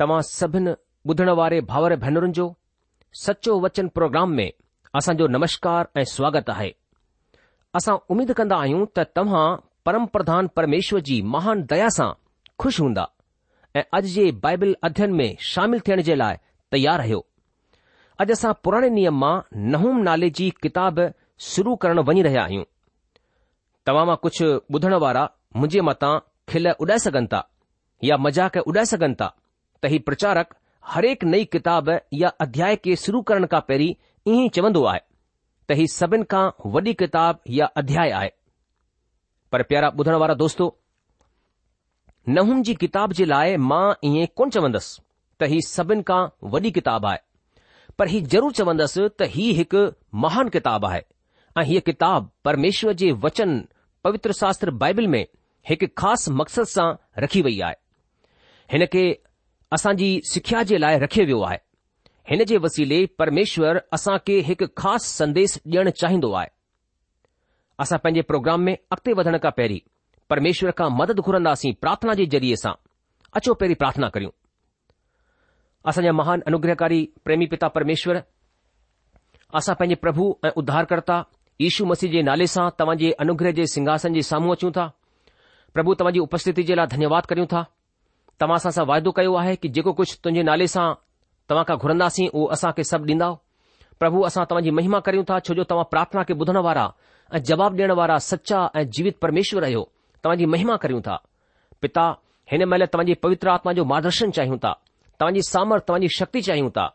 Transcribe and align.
तव्हां 0.00 0.20
सभिनि 0.22 0.72
ॿुधण 1.10 1.28
वारे 1.38 1.60
भाउर 1.70 1.92
भेनरुनि 2.04 2.32
जो 2.38 2.44
सचो 3.24 3.52
वचन 3.64 3.86
प्रोग्राम 3.96 4.28
में 4.38 4.50
असांजो 4.98 5.26
नमस्कार 5.36 5.86
ऐं 6.00 6.04
स्वागत 6.14 6.50
आहे 6.54 6.70
असां 7.78 7.96
उमीद 8.14 8.30
कन्दा 8.38 8.56
आहियूं 8.64 8.84
त 8.96 9.00
तव्हां 9.16 9.46
परमप्रधान 9.86 10.46
परमेश्वर 10.56 11.00
जी 11.08 11.20
महान 11.34 11.62
दया 11.70 11.88
सां 11.96 12.08
खु़शि 12.62 12.82
हूंदा 12.82 13.06
ऐं 13.78 13.82
अॼु 13.98 14.08
जे 14.14 14.30
बाइबल 14.44 14.74
अध्यन 14.88 15.12
में 15.20 15.28
शामिल 15.52 15.80
थियण 15.88 16.02
जे 16.10 16.14
लाइ 16.22 16.36
तयार 16.72 16.98
रहियो 17.02 17.20
अॼु 18.24 18.32
असां 18.38 18.52
पुराणे 18.64 18.90
नियम 18.98 19.18
मां 19.24 19.34
नहूम 19.76 19.98
नाले 20.10 20.30
जी 20.40 20.48
किताब 20.62 21.00
शुरू 21.50 21.74
करण 21.86 21.98
वञी 22.10 22.22
रहिया 22.28 22.42
आहियूं 22.50 22.64
तव्हां 23.90 24.06
मां 24.12 24.16
कुझु 24.26 24.46
ॿुधण 24.76 24.94
वारा 25.06 25.24
मुंहिंजे 25.60 25.80
मथां 25.90 26.14
खिल 26.52 26.72
उॾाए 26.78 26.98
सघनि 27.08 27.30
था 27.34 27.42
या 28.12 28.16
मज़ाक 28.28 28.56
उॾाए 28.68 28.86
सघनि 28.94 29.20
था 29.24 29.34
त 29.82 29.86
हीउ 29.90 29.98
प्रचारक 30.06 30.54
हरेक 30.92 31.24
नई 31.24 31.44
किताब 31.54 31.88
या 32.20 32.28
अध्याय 32.44 32.76
के 32.84 32.94
शुरू 33.02 33.20
करण 33.30 33.44
का 33.52 33.58
पहिरीं 33.68 33.92
ईअं 34.30 34.44
ई 34.44 34.48
चवंदो 34.56 34.82
आहे 34.92 35.00
त 35.70 35.76
हीउ 35.80 35.86
सभिनि 35.92 36.24
खां 36.34 36.42
वॾी 36.74 36.92
किताबु 37.02 37.50
हीअ 37.52 37.66
अध्याय 37.82 38.10
आहे 38.20 38.30
पर 39.52 39.62
प्यारा 39.70 39.90
ॿुधण 39.98 40.14
वारा 40.22 40.34
दोस्तो 40.42 40.66
नहुनि 42.36 42.62
जी 42.68 42.74
किताब 42.84 43.12
जे 43.20 43.24
लाइ 43.26 43.56
मां 43.70 43.82
ईअं 44.10 44.26
कोन 44.36 44.50
चवंदसि 44.56 45.00
त 45.40 45.50
हीउ 45.52 45.66
सभिनी 45.68 46.02
खां 46.10 46.20
वॾी 46.54 46.70
किताबु 46.80 47.06
आहे 47.12 47.20
पर 47.98 48.06
हीउ 48.14 48.24
ज़रूरु 48.34 48.50
चवंदसि 48.62 49.08
त 49.20 49.30
ही 49.36 49.46
हिकु 49.60 49.84
महान 50.26 50.48
किताबु 50.56 50.86
आहे 50.90 51.02
ऐं 51.60 51.64
हीअ 51.70 51.82
किताबु 51.90 52.28
परमेश्वर 52.48 52.92
जे 53.04 53.12
वचन 53.26 53.54
पवित्र 54.04 54.32
शास्त्र 54.42 54.70
बाइबिल 54.82 55.06
में 55.14 55.24
हिकु 55.70 55.86
ख़ासि 56.02 56.34
मक़सदु 56.42 56.70
सां 56.74 56.88
रखी 57.26 57.42
वई 57.48 57.60
आहे 57.70 57.82
हिन 58.74 58.84
खे 58.92 59.06
असां 59.76 59.92
जी 59.96 60.06
सिख्या 60.32 60.62
जे 60.68 60.78
लाइ 60.80 60.98
रखियो 61.00 61.24
वियो 61.30 61.40
आहे 61.46 61.58
हिन 62.30 62.44
जे 62.52 62.56
वसीले 62.66 63.00
परमेश्वर 63.22 63.80
असां 63.96 64.16
खे 64.28 64.36
हिकु 64.48 64.66
ख़ासि 64.80 65.08
संदेस 65.18 65.58
ॾियणु 65.72 65.90
चाहींदो 66.00 66.32
आहे 66.40 66.48
असां 67.84 67.98
पंहिंजे 68.04 68.22
प्रोग्राम 68.30 68.60
में 68.68 68.74
अॻिते 68.92 69.12
वधण 69.20 69.38
खां 69.42 69.50
पहिरीं 69.58 69.80
परमेश्वर 70.32 70.70
खां 70.78 70.88
मदद 71.00 71.20
घुरंदासीं 71.26 71.72
प्रार्थना 71.84 72.14
जे 72.20 72.26
ज़रिए 72.36 72.56
सां 72.62 72.72
अचो 73.40 73.54
पहिरीं 73.62 73.76
प्रार्थना 73.82 74.08
करियूं 74.16 74.32
असांजा 75.90 76.12
महान 76.20 76.40
अनुग्रहकारी 76.52 77.00
प्रेमी 77.24 77.46
पिता 77.54 77.68
परमेश्वर 77.76 78.20
असां 79.60 79.74
पंहिंजे 79.80 80.00
प्रभु 80.06 80.24
ऐं 80.46 80.52
उद्धारकर्ता 80.62 81.18
यीशू 81.64 81.84
मसीह 81.92 82.10
जे 82.16 82.22
नाले 82.30 82.46
सां 82.56 82.68
तव्हांजे 82.78 83.10
अनुग्रह 83.26 83.52
जे 83.60 83.66
सिंघासन 83.74 84.20
जे 84.20 84.22
साम्हूं 84.32 84.54
अचूं 84.58 84.70
था 84.80 84.90
प्रभु 85.74 85.94
तव्हां 86.00 86.12
जी 86.14 86.20
उपस्थिति 86.28 86.62
जे 86.70 86.74
लाइ 86.82 86.96
धन्यवाद 86.96 87.32
करियूं 87.32 87.46
था 87.54 87.64
तव्हां 88.40 88.58
सां 88.62 88.70
असां 88.70 88.84
वाइदो 88.86 89.10
कयो 89.18 89.32
आहे 89.38 89.54
की 89.62 89.68
जेको 89.76 89.92
कुझु 89.98 90.14
तुंहिंजे 90.24 90.42
नाले 90.50 90.66
सां 90.74 90.84
तव्हां 91.48 91.64
खां 91.68 91.76
घुरंदासीं 91.84 92.26
उहो 92.34 92.44
असां 92.56 92.70
खे 92.76 92.84
सभु 92.90 93.06
ॾींदा 93.12 93.28
प्रभु 94.02 94.18
असां 94.28 94.44
तव्हांजी 94.50 94.70
महिमा 94.78 94.98
करियूं 95.06 95.24
था 95.30 95.38
छो 95.46 95.54
जो 95.58 95.64
तव्हां 95.70 95.86
प्रार्थना 95.94 96.22
खे 96.28 96.34
ॿुधण 96.42 96.56
वारा 96.66 96.84
ऐं 97.34 97.38
जवाब 97.50 97.72
ॾियण 97.78 97.92
वारा 98.00 98.16
सचा 98.30 98.60
ऐं 98.78 98.84
जीवित 98.94 99.16
परमेश्वर 99.22 99.62
आहियो 99.68 99.82
तव्हांजी 100.24 100.46
महिमा 100.54 100.76
करियूं 100.84 101.00
था 101.08 101.16
पिता 101.82 102.04
हिन 102.52 102.64
महिल 102.68 102.84
तव्हांजी 102.92 103.14
पवित्र 103.24 103.48
आत्मा 103.56 103.72
जो 103.78 103.84
मार्गदर्शन 103.92 104.30
चाहियूं 104.38 104.58
था 104.64 104.72
तव्हांजी 105.20 105.40
सामर्थ 105.50 105.86
तव्हांजी 105.88 106.08
शक्ति 106.18 106.40
चाहियूं 106.48 106.70
था 106.78 106.86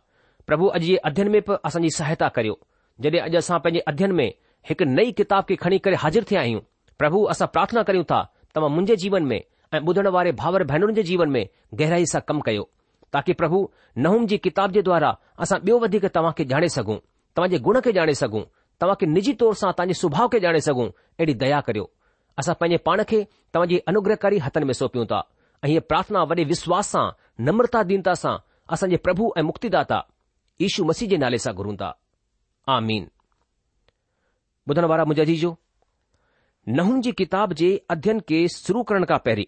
प्रभु 0.48 0.68
अॼु 0.78 0.84
जे 0.86 0.96
अध्ययन 1.10 1.28
में 1.36 1.40
बि 1.48 1.56
असांजी 1.68 1.90
सहायता 1.98 2.28
करियो 2.38 2.58
जॾहिं 3.04 3.22
अॼु 3.28 3.38
असां 3.44 3.60
पंहिंजे 3.66 3.84
अध्ययन 3.92 4.12
में 4.22 4.28
हिकु 4.70 4.86
नई 4.96 5.12
किताब 5.20 5.44
खे 5.50 5.56
खणी 5.66 5.78
करे 5.86 5.96
हाज़िर 6.06 6.26
थिया 6.32 6.40
आहियूं 6.42 6.60
प्रभु 7.02 7.24
असां 7.36 7.48
प्रार्थना 7.56 7.84
करियूं 7.90 8.04
था 8.14 8.22
तव्हां 8.56 8.72
मुंहिंजे 8.72 8.96
जीवन 9.04 9.24
में 9.34 9.40
ऐं 9.74 9.80
ॿुधण 9.88 10.08
वारे 10.14 10.32
भावर 10.40 10.64
भेनरुनि 10.70 10.94
जे 10.96 11.04
जीवन 11.04 11.30
में 11.36 11.46
गहराई 11.80 12.06
सां 12.12 12.22
कमु 12.28 12.42
कयो 12.46 12.64
ताकी 13.14 13.34
प्रभु 13.40 13.58
नहूंम 13.98 14.26
जी 14.28 14.38
किताब 14.46 14.72
जे 14.72 14.82
द्वारा 14.88 15.10
असां 15.46 15.60
ॿियो 15.60 15.78
वधीक 15.84 16.06
तव्हांखे 16.16 16.44
ॼाणे 16.52 16.70
सघूं 16.76 16.98
तव्हां 17.36 17.50
जे 17.52 17.58
गुण 17.68 17.76
खे 17.86 17.92
ॼाणे 18.00 18.14
सघूं 18.22 18.44
तव्हांखे 18.82 19.06
निजी 19.14 19.34
तौर 19.40 19.54
सां 19.62 19.70
तव्हांजे 19.78 19.94
सुभाउ 20.02 20.26
खे 20.34 20.40
ॼाणे 20.44 20.62
सघूं 20.68 20.88
अहिड़ी 21.18 21.34
दया 21.46 21.60
करियो 21.68 21.86
असां 22.40 22.54
पंहिंजे 22.60 22.78
पाण 22.90 22.98
खे 23.10 23.20
तव्हांजे 23.56 23.78
अनुग्रहकारी 23.94 24.38
हथनि 24.46 24.66
में 24.66 24.74
सौंपियूं 24.80 25.06
था 25.12 25.20
ऐं 25.64 25.70
इहा 25.70 25.82
प्रार्थना 25.90 26.20
वॾे 26.30 26.44
विश्वास 26.54 26.86
सां 26.94 27.06
नम्रता 27.48 27.80
दीनता 27.94 28.14
सां 28.26 28.36
असांजे 28.78 28.98
प्रभु 29.08 29.24
ऐं 29.38 29.42
मुक्तिदा 29.50 30.00
ईशू 30.68 30.82
मसीह 30.92 31.06
जे 31.10 31.18
नाले 31.26 31.38
सां 31.48 31.54
घुरूं 31.56 31.76
था 31.82 31.90
आ 32.68 32.70
मीना 32.88 35.34
जो 35.44 35.52
नहूम 36.76 36.98
जी 37.06 37.12
किताब 37.20 37.48
जे 37.60 37.70
अध्यन 37.94 38.18
खे 38.30 38.40
शुरू 38.56 38.80
करण 38.90 39.04
खां 39.06 39.18
पहिरीं 39.26 39.46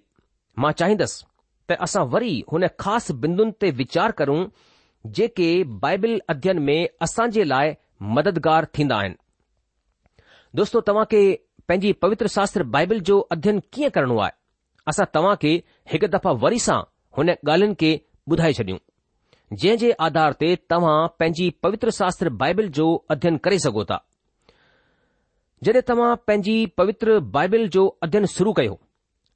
मां 0.63 0.71
चाहींदुसि 0.79 1.25
त 1.69 1.77
असां 1.85 2.03
वरी 2.13 2.33
हुन 2.51 2.67
ख़ासि 2.83 3.13
बिंदुनि 3.23 3.53
ते 3.61 3.69
वीचार 3.81 4.11
करूं 4.19 4.39
जेके 5.17 5.47
बाइबिल 5.85 6.13
अध्यन 6.33 6.59
में 6.67 6.77
असां 7.07 7.25
जे 7.37 7.43
लाइ 7.51 7.73
मददगार 8.17 8.65
थींदा 8.77 8.95
आहिनि 8.99 9.15
दोस्तो 10.59 10.81
तव्हां 10.89 11.05
खे 11.13 11.21
पंहिंजी 11.69 11.91
पवित्र 12.05 12.27
शास्त्र 12.37 12.63
बाइबिल 12.75 12.99
जो 13.09 13.19
अध्यन 13.35 13.59
कीअं 13.73 13.89
करणो 13.97 14.17
आहे 14.27 14.31
असां 14.91 15.05
तव्हां 15.17 15.35
खे 15.41 15.53
हिकु 15.93 16.07
दफ़ा 16.17 16.31
वरी 16.45 16.59
सां 16.69 16.79
हुन 17.17 17.29
ॻाल्हियुनि 17.35 17.75
खे 17.81 17.91
ॿुधाए 18.33 18.53
छॾियूं 18.59 18.77
जंहिं 19.61 19.77
जे 19.81 19.91
आधार 20.09 20.33
ते 20.43 20.55
तव्हां 20.69 20.97
पंहिंजी 21.19 21.49
पवित्र 21.65 21.89
शास्त्र 21.99 22.29
बाइबिल 22.43 22.69
जो 22.77 22.87
अध्ययन 23.15 23.37
करे 23.47 23.59
सघो 23.65 23.83
था 23.91 23.97
जॾहिं 25.65 25.81
तव्हां 25.91 26.15
पंहिंजी 26.29 26.55
पवित्र 26.81 27.19
बाइबिल 27.35 27.67
जो 27.77 27.87
अध्ययन 28.07 28.25
शुरू 28.37 28.53
कयो 28.61 28.79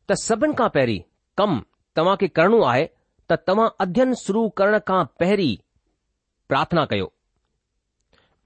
त 0.09 0.19
सभिनि 0.25 0.59
खां 0.61 0.69
पहिरीं 0.79 0.99
कम 1.39 1.53
तव्हां 1.97 2.15
खे 2.21 2.27
करणो 2.37 2.59
आहे 2.71 2.85
त 3.29 3.33
तव्हां 3.47 3.67
अध्ययन 3.83 4.13
शुरु 4.21 4.41
करण 4.59 4.77
खां 4.87 5.03
पहिरीं 5.21 5.51
प्रार्थना 6.51 6.83
कयो 6.93 7.05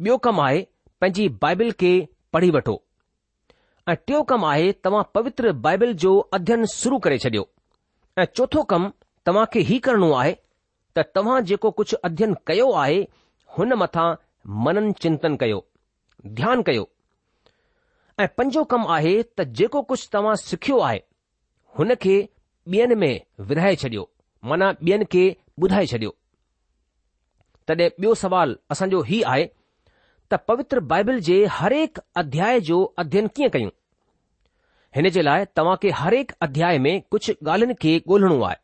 ॿियो 0.04 0.18
कमु 0.26 0.42
आहे 0.48 0.60
पंहिंजी 1.02 1.28
बाइबिल 1.46 1.72
खे 1.80 1.92
पढ़ी 2.34 2.50
वठो 2.56 2.76
ऐं 3.90 3.96
टियों 4.08 4.24
कमु 4.32 4.46
आहे 4.50 4.72
तव्हां 4.88 5.04
पवित्र 5.16 5.52
बाइबिल 5.66 5.94
जो 6.04 6.12
अध्ययन 6.38 6.66
शुरू 6.74 7.00
करे 7.06 7.18
छॾियो 7.26 7.46
ऐं 8.22 8.26
चोथो 8.36 8.64
कमु 8.74 8.90
तव्हां 9.26 9.46
खे 9.56 9.62
ही 9.72 9.78
करणो 9.88 10.12
आहे 10.22 10.34
त 10.96 11.06
तव्हां 11.16 11.40
जेको 11.54 11.72
कुझु 11.80 11.98
अध्ययन 12.12 12.36
कयो 12.52 12.72
आहे 12.84 13.02
हुन 13.58 13.74
मथां 13.84 14.06
मनन 14.68 14.92
चिंतन 15.06 15.36
कयो 15.46 15.64
ध्यानु 16.42 16.68
कयो 16.70 16.86
ऐं 18.20 18.28
पंजो 18.42 18.64
कमु 18.76 18.94
आहे 19.00 19.16
त 19.26 19.50
जेको 19.62 19.82
कुझु 19.94 20.10
तव्हां 20.18 20.36
सिखियो 20.46 20.80
आहे 20.92 21.02
हुन 21.82 21.96
खे 22.08 22.18
ॿियनि 22.72 22.96
में 22.96 23.20
विरहाए 23.48 23.76
छॾियो 23.76 24.10
माना 24.50 24.70
ॿियनि 24.84 25.06
खे 25.14 25.24
ॿुधाए 25.64 25.86
छॾियो 25.86 26.14
तॾहिं 27.68 27.88
ॿियो 27.90 28.14
सवाल 28.24 28.56
असांजो 28.72 29.02
हीउ 29.10 29.24
आहे 29.32 29.46
त 30.32 30.36
पवित्र 30.48 30.80
बाइबल 30.92 31.20
जे 31.30 31.46
हरेक 31.60 32.00
अध्याय 32.22 32.60
जो 32.70 32.84
अध्ययन 33.04 33.28
कीअं 33.36 33.50
कयूं 33.54 33.70
हिन 34.96 35.10
जे 35.16 35.22
लाइ 35.22 35.46
तव्हां 35.58 35.76
खे 35.82 35.90
हरेक 36.02 36.32
अध्याय 36.48 36.78
में 36.86 36.94
कुझु 37.12 37.34
ॻाल्हियुनि 37.52 37.74
खे 37.82 37.98
ॻोल्हणो 38.08 38.42
आहे 38.48 38.56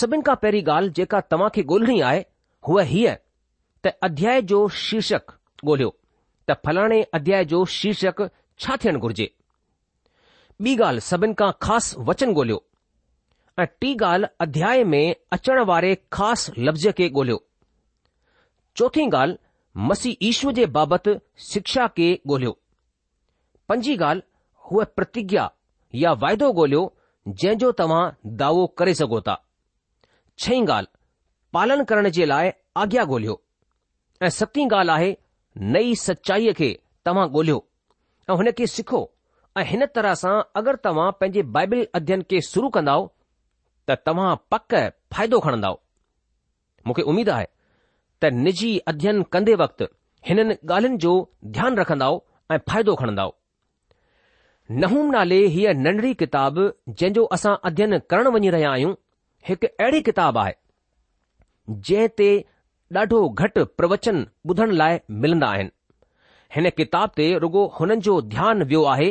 सभिनि 0.00 0.22
खां 0.26 0.34
पहिरीं 0.42 0.62
ॻाल्हि 0.76 0.92
जेका 0.96 1.20
तव्हां 1.32 1.48
खे 1.54 1.62
ॻोल्हणी 1.72 2.00
आहे 2.10 2.20
हूअ 2.68 2.82
हीअ 2.92 3.14
त 3.84 3.94
अध्याय 4.08 4.42
जो 4.52 4.66
शीर्षक 4.84 5.32
ॻोल्हियो 5.64 5.90
त 6.48 6.52
फलाणे 6.66 7.02
अध्याय 7.18 7.44
जो 7.54 7.64
शीर्षक 7.78 8.22
छा 8.64 8.76
थियणु 8.84 9.00
घुर्जे 9.06 9.28
ॿी 10.64 10.76
ॻाल्हि 10.86 11.00
सभिनि 11.10 11.34
खां 11.38 11.50
ख़ासि 11.66 12.00
वचन 12.08 12.30
ॻोल्हियो 12.30 12.62
ऐं 13.60 13.66
टी 13.80 13.92
ॻाल्हि 14.04 14.28
अध्याय 14.40 14.82
में 14.92 15.14
अचण 15.32 15.58
वारे 15.70 15.94
ख़ासि 16.12 16.52
लफ़्ज़ 16.66 16.88
खे 16.98 17.06
ॻोल्हियो 17.08 17.42
चौथीं 18.76 19.06
ॻाल्हि 19.18 19.36
मसी 19.88 20.16
ईश्व 20.28 20.50
जे 20.56 20.64
बाबति 20.76 21.14
शिक्षा 21.48 21.86
के 21.98 22.08
ॻोल्हियो 22.26 22.56
पंजी 23.68 23.96
ॻाल्हि 23.96 24.22
उहा 24.74 24.84
प्रतिज्ञा 24.96 25.48
या 26.04 26.12
वाइदो 26.24 26.48
ॻोल्हियो 26.62 26.82
जंहिंजो 27.28 27.70
तव्हां 27.82 28.02
दावो 28.42 28.66
करे 28.80 28.94
सघो 29.02 29.20
था 29.28 29.36
छई 30.38 30.60
ॻाल्हि 30.62 30.96
पालन 31.58 31.84
करण 31.92 32.08
जे 32.18 32.24
लाइ 32.34 32.50
आज्ञा 32.84 33.02
ॻोल्हियो 33.14 33.40
ऐं 34.22 34.30
सतीं 34.40 34.66
ॻाल्हि 34.70 34.94
आहे 34.96 35.16
नई 35.76 35.94
सचाईअ 36.06 36.52
खे 36.62 36.76
तव्हां 37.06 37.28
ॻोल्हियो 37.38 37.64
ऐं 38.30 38.36
हुन 38.42 38.50
खे 38.58 38.66
सिखो 38.76 39.08
ऐं 39.58 39.64
हिन 39.72 39.86
तरह 39.94 40.14
सां 40.24 40.40
अगरि 40.62 40.84
तव्हां 40.86 41.10
पंहिंजे 41.20 41.42
बाइबल 41.58 41.86
अध्यन 42.00 42.22
खे 42.30 42.40
शुरु 42.54 42.68
कंदव 42.78 43.10
त 43.88 43.90
तव्हां 44.06 44.34
पक 44.52 44.74
फ़ाइदो 45.12 45.38
खणंदव 45.44 45.74
मूंखे 46.86 47.02
उमेद 47.10 47.28
आहे 47.36 47.46
त 48.22 48.30
निजी 48.44 48.70
अध्ययन 48.92 49.22
कंदे 49.34 49.54
वक़्तु 49.62 49.84
हिननि 50.28 50.54
ॻाल्हियुनि 50.64 50.98
जो 51.04 51.12
ध्यानु 51.56 51.80
रखंदव 51.80 52.20
ऐं 52.54 52.58
फ़ाइदो 52.68 52.94
खणंदव 53.00 53.32
नहूम 54.82 55.10
नाले 55.14 55.40
हीअ 55.54 55.72
नंढड़ी 55.84 56.12
किताब 56.22 56.54
जंहिं 56.88 57.12
जो 57.18 57.24
असां 57.36 57.54
अध्ययन 57.70 57.98
करण 58.10 58.28
वञी 58.36 58.50
रहिया 58.54 58.70
आहियूं 58.76 58.94
हिकु 59.48 59.68
अहिड़ी 59.80 60.00
किताबु 60.08 60.38
आहे 60.44 60.54
जंहिं 61.90 62.08
ते 62.20 62.30
ॾाढो 63.00 63.20
घटि 63.40 63.64
प्रवचन 63.80 64.24
ॿुधण 64.50 64.70
लाइ 64.80 64.98
मिलंदा 65.24 65.46
आहिनि 65.54 65.74
हिन 66.56 66.70
किताब 66.78 67.10
ते 67.16 67.26
रुगो 67.44 67.66
हुननि 67.76 67.96
जो 68.08 68.20
ध्यानु 68.34 68.64
वियो 68.72 68.82
आहे 68.94 69.10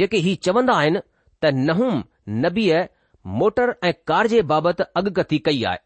जेके 0.00 0.16
ही 0.26 0.34
चवंदा 0.48 0.74
आहिनि 0.82 1.00
त 1.42 1.54
नहूम 1.68 2.02
नबीअ 2.44 2.82
मोटर 3.26 3.74
ऐं 3.84 3.92
कार 4.06 4.26
जे 4.28 4.40
बाबति 4.52 4.82
अॻकथी 4.96 5.38
कई 5.46 5.62
आहे 5.68 5.78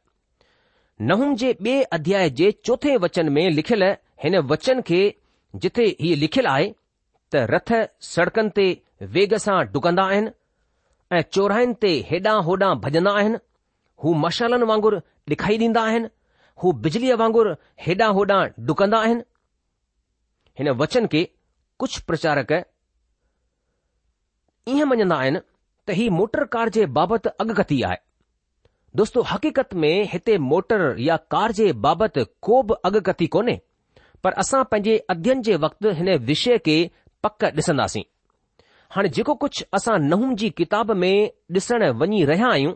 नहुम 1.08 1.28
जे 1.42 1.50
ॿिए 1.62 1.76
अध्याय 1.96 2.30
जे 2.40 2.48
चोथे 2.64 2.92
वचन 3.04 3.26
में 3.32 3.46
लिखियल 3.50 3.82
हिन 4.24 4.34
वचन 4.52 4.76
खे 4.88 5.00
जिथे 5.62 5.84
हीउ 6.00 6.16
लिखियलु 6.22 6.50
आहे 6.50 6.66
त 7.32 7.34
रथ 7.52 7.68
सड़कनि 8.06 8.50
ते 8.58 8.64
वेग 9.18 9.32
सां 9.44 9.58
डुकंदा 9.76 10.04
आहिनि 10.14 10.30
ऐं 11.18 11.22
चोराहिनि 11.36 11.74
ते 11.84 11.92
हेॾां 12.10 12.34
होॾां 12.48 12.72
भॼंदा 12.86 13.12
आहिनि 13.20 13.36
हू 14.04 14.08
मशालनि 14.24 14.66
वांगुर 14.72 14.94
डिखाई 15.32 15.56
ॾींदा 15.62 15.82
आहिनि 15.92 16.08
हू 16.62 16.66
बिजलीअ 16.88 17.14
वांगुर 17.22 17.46
हेॾां 17.86 18.10
होॾां 18.18 18.40
डुकंदा 18.72 18.98
आहिनि 19.06 19.22
हिन 20.58 20.66
वचन 20.82 21.02
खे 21.14 21.22
कुझु 21.80 21.98
प्रचारक 22.10 22.50
ईअं 24.74 24.88
मञंदा 24.94 25.16
आहिनि 25.24 25.40
त 25.88 25.94
हीउ 25.96 26.10
मोटर 26.16 26.44
कार 26.54 26.68
जे 26.76 26.84
बाबति 26.96 27.28
अॻकथी 27.42 27.80
आहे 27.88 27.96
दोस्तो 28.96 29.20
हक़ीक़त 29.30 29.72
में 29.82 30.04
हिते 30.12 30.36
मोटर 30.50 30.82
या 31.00 31.16
कार 31.34 31.52
जे 31.60 31.72
बाबति 31.86 32.24
को 32.46 32.62
बि 32.70 32.74
अॻकथी 32.88 33.26
कोन्हे 33.36 33.54
पर 34.24 34.32
असां 34.42 34.62
पंहिंजे 34.70 34.96
अध्यन 35.14 35.42
जे 35.48 35.56
वक़्तु 35.64 35.90
हिन 36.00 36.10
विषय 36.30 36.58
खे 36.66 36.74
पक 37.26 37.44
ॾिसंदासीं 37.60 38.02
हाणे 38.96 39.08
जेको 39.18 39.34
कुझु 39.44 39.64
असां 39.78 39.98
नहूंम 40.10 40.34
जी 40.42 40.50
किताब 40.60 40.90
में 41.04 41.14
ॾिसण 41.58 41.84
वञी 42.02 42.24
रहिया 42.32 42.48
आहियूं 42.56 42.74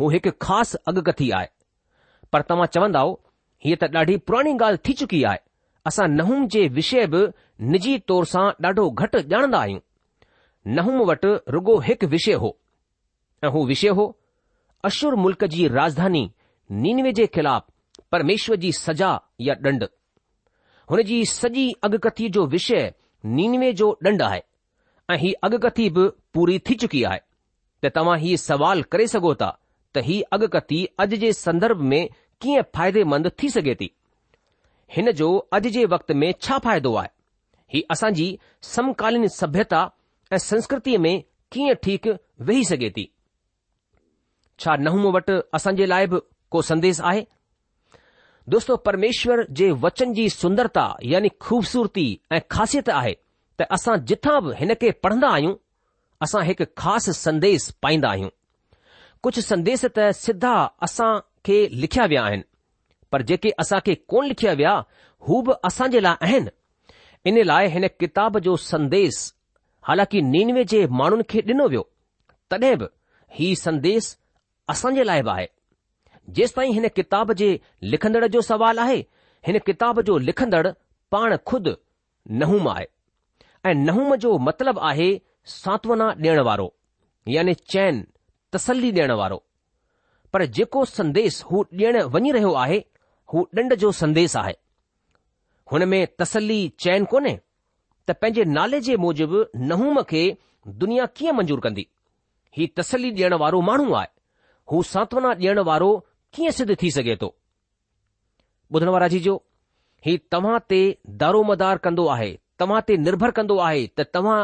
हू 0.00 0.08
हिकु 0.14 0.30
ख़ासि 0.46 0.78
अॻकथी 0.92 1.30
आहे 1.38 1.48
पर 2.32 2.42
तव्हां 2.52 2.66
चवंदा 2.76 3.02
हीअ 3.64 3.76
त 3.82 3.90
ॾाढी 4.02 4.16
पुराणी 4.26 4.54
ॻाल्हि 4.62 4.82
थी 4.88 4.92
चुकी 5.02 5.22
आहे 5.32 5.42
असां 5.90 6.06
नहूंम 6.18 6.46
जे 6.56 6.62
विषय 6.78 7.06
बि 7.14 7.22
निजी 7.74 7.98
तौर 8.08 8.24
सां 8.34 8.46
ॾाढो 8.68 8.88
घटि 9.02 9.26
ॼाणंदा 9.34 9.60
आहियूं 9.66 9.85
नहूं 10.74 10.94
वटि 11.08 11.28
रुॻो 11.54 11.74
हिकु 11.86 12.06
विषय 12.14 12.32
हो 12.42 12.48
ऐं 13.44 13.48
हू 13.56 13.64
विषय 13.66 13.88
हो 13.98 14.06
अशुर 14.88 15.14
मुल्क़ 15.24 15.44
जी 15.52 15.66
राजधानी 15.74 16.22
नीनवे 16.84 17.12
जे 17.18 17.26
ख़िलाफ़ु 17.36 18.02
परमेश्वर 18.12 18.56
जी 18.64 18.72
सजा 18.78 19.10
या 19.48 19.54
डंड 19.66 19.84
हुन 20.90 21.02
जी 21.10 21.18
सॼी 21.34 21.66
अॻकथी 21.88 22.28
जो 22.38 22.44
विषय 22.54 22.92
नीनवे 23.38 23.72
जो 23.82 23.90
ॾंढ 24.06 24.22
आहे 24.22 24.42
ऐं 25.10 25.16
हीअ 25.22 25.34
अॻकथी 25.48 25.88
बि 25.98 26.08
पूरी 26.34 26.58
थी 26.68 26.74
चुकी 26.82 27.02
आहे 27.12 27.20
त 27.84 27.92
तव्हां 27.98 28.18
हीउ 28.24 28.36
सुवाल 28.46 28.82
करे 28.94 29.06
सघो 29.14 29.34
था 29.42 29.50
त 29.94 30.02
हीअ 30.08 30.22
अॻकथी 30.38 30.84
अॼु 31.04 31.16
जे 31.26 31.32
संदर्भ 31.46 31.80
में 31.92 32.00
कीअं 32.42 32.62
फ़ाइदेमंद 32.78 33.30
थी 33.42 33.50
सघे 33.56 33.74
थी 33.82 33.90
हिन 34.96 35.10
जो 35.22 35.30
अॼु 35.60 35.70
जे 35.78 35.84
वक़्त 35.94 36.10
में 36.24 36.32
छा 36.48 36.58
फ़ाइदो 36.68 36.94
आहे 36.94 37.14
हीउ 37.76 37.82
असांजी 37.96 38.26
समकालीन 38.72 39.26
सभ्यता 39.40 39.84
ऐं 40.32 40.38
संस्कृति 40.38 40.96
में 40.98 41.22
कीअं 41.52 41.74
ठीक 41.84 42.06
वेही 42.46 42.64
सघे 42.64 42.88
थी 42.96 43.10
छा 44.58 44.76
न 44.76 44.88
हू 44.94 45.10
वटि 45.12 45.40
असां 45.54 45.74
जे 45.76 45.86
लाइ 45.86 46.06
बि 46.12 46.18
को 46.50 46.62
संदेस 46.62 47.00
आहे 47.10 47.26
दोस्तो 48.48 48.76
परमेश्वर 48.88 49.46
जे 49.60 49.70
वचन 49.84 50.12
जी 50.14 50.28
सुंदरता 50.30 50.86
यानी 51.04 51.28
खूबसूरती 51.42 52.06
ऐं 52.32 52.40
ख़ासियत 52.52 52.88
आहे 52.90 53.14
त 53.58 53.62
असां 53.76 53.96
जिथां 54.12 54.40
बि 54.44 54.54
हिन 54.58 54.74
खे 54.80 54.90
पढ़ंदा 55.04 55.28
आहियूं 55.36 55.54
असां 56.24 56.44
हिकु 56.48 56.64
ख़ासि 56.78 57.12
संदेस 57.24 57.70
पाईंदा 57.82 58.10
आहियूं 58.10 58.28
कुझु 59.22 59.42
संदेश 59.42 59.84
त 59.98 60.10
सिधा 60.22 60.54
असां 60.86 61.10
खे 61.46 61.56
लिखिया 61.82 62.04
विया 62.12 62.24
आहिनि 62.26 62.44
पर 63.12 63.22
जेके 63.30 63.50
असां 63.64 63.80
खे 63.86 63.94
कोन 64.14 64.26
लिखिया 64.26 64.52
विया 64.62 64.74
हू 65.28 65.40
बि 65.48 65.52
असां 65.70 65.88
जे 65.90 66.00
लाइ 66.06 66.16
आहिनि 66.28 66.50
इन 67.30 67.42
लाइ 67.46 67.68
हिन 67.76 67.88
किताब 68.02 68.38
जो 68.48 68.56
संदेस 68.70 69.20
हालांकि 69.86 70.20
नीनवे 70.30 70.62
जे 70.70 70.78
माण्हुनि 71.00 71.22
खे 71.30 71.40
ॾिनो 71.48 71.64
वियो 71.70 71.82
तॾहिं 72.50 72.74
बि 72.78 72.86
ई 73.48 73.54
संदेस 73.62 74.06
असां 74.72 74.90
जे 74.94 75.04
लाइ 75.06 75.20
बि 75.28 75.30
आहे 75.32 75.46
जेस 76.38 76.54
ताईं 76.56 76.72
हिन 76.78 76.86
किताब 76.96 77.32
जे 77.42 77.50
लिखंदड़ 77.92 78.26
जो 78.36 78.40
सवालु 78.48 78.80
आहे 78.84 78.96
हिन 79.48 79.58
किताब 79.68 80.00
जो 80.08 80.16
लिखंदड़ 80.30 80.72
पाण 81.14 81.36
खुदि 81.50 81.74
नहूम 82.42 82.68
आहे 82.72 82.86
ऐं 83.70 83.74
नहूम 83.86 84.14
जो 84.26 84.36
मतिलबु 84.48 84.80
आहे 84.90 85.08
सांत्वना 85.54 86.08
ॾियण 86.22 86.40
वारो 86.50 86.66
यानी 87.36 87.54
चैन 87.74 88.04
तसली 88.54 88.90
ॾियण 88.98 89.12
वारो 89.22 89.42
पर 90.32 90.46
जेको 90.58 90.84
संदेस 90.98 91.42
हू 91.52 91.62
ॾियण 91.78 92.02
वञी 92.16 92.32
रहियो 92.38 92.52
आहे 92.66 92.80
हू 93.32 93.48
ॾंड 93.58 93.74
जो 93.84 93.92
संदेस 94.04 94.36
आहे 94.42 94.56
हुन 95.72 95.88
में 95.92 96.00
तसली 96.20 96.60
चैन 96.82 97.04
कोन्हे 97.14 97.38
त 98.08 98.12
पंहिंजे 98.22 98.44
नाले 98.56 98.78
जे 98.86 98.96
मूजिबि 99.04 99.38
नहूम 99.70 100.00
खे 100.10 100.20
दुनिया 100.82 101.06
कीअं 101.18 101.32
मंजूर 101.38 101.60
कंदी 101.64 101.84
ही 102.58 102.66
तसली 102.80 103.10
ॾियण 103.20 103.34
वारो 103.42 103.60
माण्हू 103.68 103.94
आहे 104.00 104.10
हू 104.72 104.82
सांत्वना 104.90 105.32
ॾियण 105.40 105.58
वारो 105.68 105.88
कीअं 106.38 106.52
सिद्ध 106.58 106.76
थी 106.82 106.90
सघे 106.98 107.16
थो 107.22 107.28
ॿुधण 108.74 108.88
वारा 108.96 109.08
जी 109.14 109.20
ही 110.06 110.16
तव्हां 110.32 110.58
ते 110.70 110.80
दारोमदार 111.22 111.76
कंदो 111.86 112.04
आहे 112.14 112.30
तव्हां 112.60 112.80
ते 112.88 112.96
निर्भर 113.06 113.30
कंदो 113.40 113.58
आहे 113.70 113.86
त 113.98 114.06
तव्हां 114.14 114.38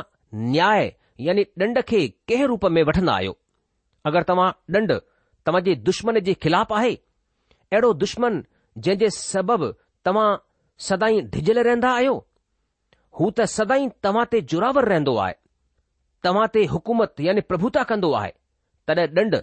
न्याय 0.50 0.90
यानी 1.26 1.42
ॾंड 1.64 1.78
खे 1.92 2.00
कंहिं 2.28 2.46
रूप 2.52 2.66
में 2.76 2.82
वठंदा 2.90 3.14
आहियो 3.20 3.36
अगरि 4.10 4.24
तव्हां 4.32 4.48
ॾंड 4.78 4.92
तव्हां 5.46 5.62
जे 5.68 5.74
दुश्मन 5.90 6.18
जे 6.28 6.34
ख़िलाफ़ 6.46 6.72
आहे 6.80 6.94
अहिड़ो 6.94 7.92
दुश्मन 8.04 8.42
जंहिं 8.84 8.98
जे 9.04 9.10
सबबि 9.18 9.72
तव्हां 10.08 10.28
सदाई 10.90 11.20
डिझल 11.36 11.62
रहंदा 11.68 11.90
आहियो 11.98 12.14
हू 13.20 13.30
त 13.36 13.44
सदाई 13.54 13.88
तव्हां 14.04 14.24
ते 14.32 14.40
जुरावर 14.50 14.84
रहंदो 14.92 15.14
आहे 15.24 15.34
तव्हां 16.26 16.46
ते 16.54 16.60
हुकूमत 16.74 17.20
यानी 17.24 17.40
प्रभुता 17.50 17.82
कंदो 17.90 18.10
आहे 18.20 18.30
तॾहिं 18.88 19.06
ॾंड 19.18 19.34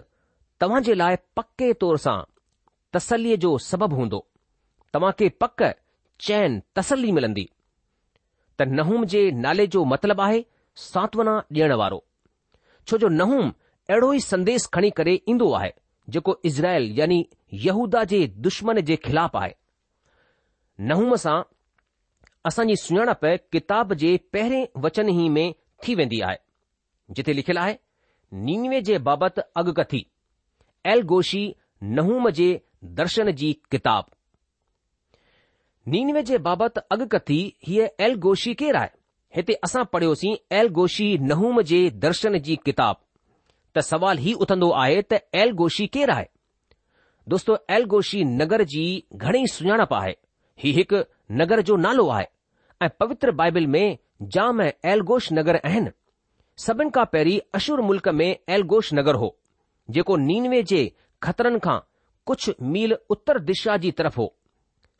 तव्हां 0.60 0.80
जे 0.88 0.94
लाइ 1.00 1.16
पके 1.38 1.72
तौर 1.82 1.96
सां 2.04 2.16
तसलीअ 2.96 3.36
जो 3.44 3.52
सबबु 3.70 3.96
हूंदो 4.00 4.20
तव्हां 4.94 5.12
खे 5.20 5.28
पक 5.44 5.62
चैन 6.28 6.60
तसली 6.78 7.12
मिलंदी 7.18 7.48
त 8.58 8.66
नहूम 8.80 9.04
जे 9.14 9.22
नाले 9.44 9.66
जो 9.76 9.84
मतिलबु 9.94 10.22
आहे 10.28 10.42
सांत्वना 10.86 11.36
ॾियण 11.56 11.72
वारो 11.82 12.02
छो 12.86 12.98
जो 13.04 13.08
नहूम 13.20 13.48
अहिड़ो 13.48 14.12
ई 14.14 14.20
संदेस 14.32 14.66
खणी 14.78 14.90
करे 14.98 15.14
ईंदो 15.34 15.50
आहे 15.60 15.70
जेको 16.14 16.36
इज़राइल 16.50 16.90
यानी 16.98 17.18
यहूदा 17.68 18.02
जे 18.14 18.26
दुश्मन 18.48 18.80
जे 18.90 18.96
ख़िलाफ़ु 19.06 19.38
आहे 19.38 19.54
नहूम 20.92 21.14
सां 21.24 21.38
असांजी 22.46 22.76
सुञाणप 22.82 23.26
किताब 23.52 23.92
जे 24.02 24.16
पहिरें 24.32 24.64
वचन 24.84 25.08
ई 25.10 25.28
में 25.28 25.50
थी 25.84 25.94
वेंदी 25.94 26.20
आहे 26.28 27.14
जिते 27.16 27.34
लिखियलु 27.36 27.60
आहे 27.60 27.74
नीनवे 28.44 28.80
जे 28.88 28.98
बाबति 29.08 29.40
अगकथी 29.62 30.02
एल 30.92 31.00
गोशी 31.12 31.42
नहूम 31.98 32.28
जे 32.38 32.48
दर्शन 33.00 33.30
जी 33.40 33.52
किताबु 33.70 34.14
नीनवे 35.90 36.22
जे 36.30 36.38
बाबति 36.48 36.80
अगकथी 36.96 37.40
हीअ 37.68 37.88
एल 38.06 38.14
गोशी 38.26 38.54
केरु 38.62 38.78
आहे 38.78 38.90
हिते 39.36 39.54
असां 39.66 39.84
पढ़ियोसीं 39.94 40.34
एल 40.58 40.68
गोशी 40.80 41.06
नहूम 41.30 41.60
जे 41.72 41.82
दर्शन 42.04 42.38
जी 42.48 42.56
किताब 42.66 42.96
त 43.76 43.80
सुवालु 43.90 44.20
हीउ 44.26 44.38
उथंदो 44.46 44.70
आहे 44.84 45.02
त 45.12 45.20
एल 45.42 45.52
गोशी 45.62 45.86
केरु 45.96 46.12
आहे 46.16 46.26
दोस्तो 47.34 47.56
एल 47.76 47.84
गोशी 47.96 48.24
नगर 48.40 48.62
जी 48.74 48.84
घणेई 49.14 49.46
सुञाणप 49.56 49.92
आहे 50.00 50.14
ही 50.64 50.70
हिकु 50.80 50.98
नगर 51.38 51.60
जो 51.62 51.76
नालो 51.76 52.08
आहे 52.10 52.26
ऐं 52.82 52.88
पवित्र 53.00 53.30
बाइबिल 53.40 53.66
में 53.74 53.98
जाम 54.34 54.60
एलगोश 54.62 55.32
नगर 55.32 55.56
आहिनि 55.64 55.90
सभिनि 56.64 56.90
खां 56.94 57.04
पहिरीं 57.12 57.38
अशुर 57.54 57.80
मुल्क़ 57.88 58.08
में 58.20 58.28
एलगोष 58.54 58.92
नगर 58.94 59.14
हो 59.24 59.28
जेको 59.96 60.16
निनवे 60.28 60.62
जे 60.70 60.80
ख़तरनि 61.22 61.58
खां 61.66 61.78
कुछ 62.26 62.50
मील 62.72 62.96
उत्तर 63.10 63.38
दिशा 63.50 63.76
जी 63.84 63.90
तरफ़ 64.00 64.16
हो 64.20 64.26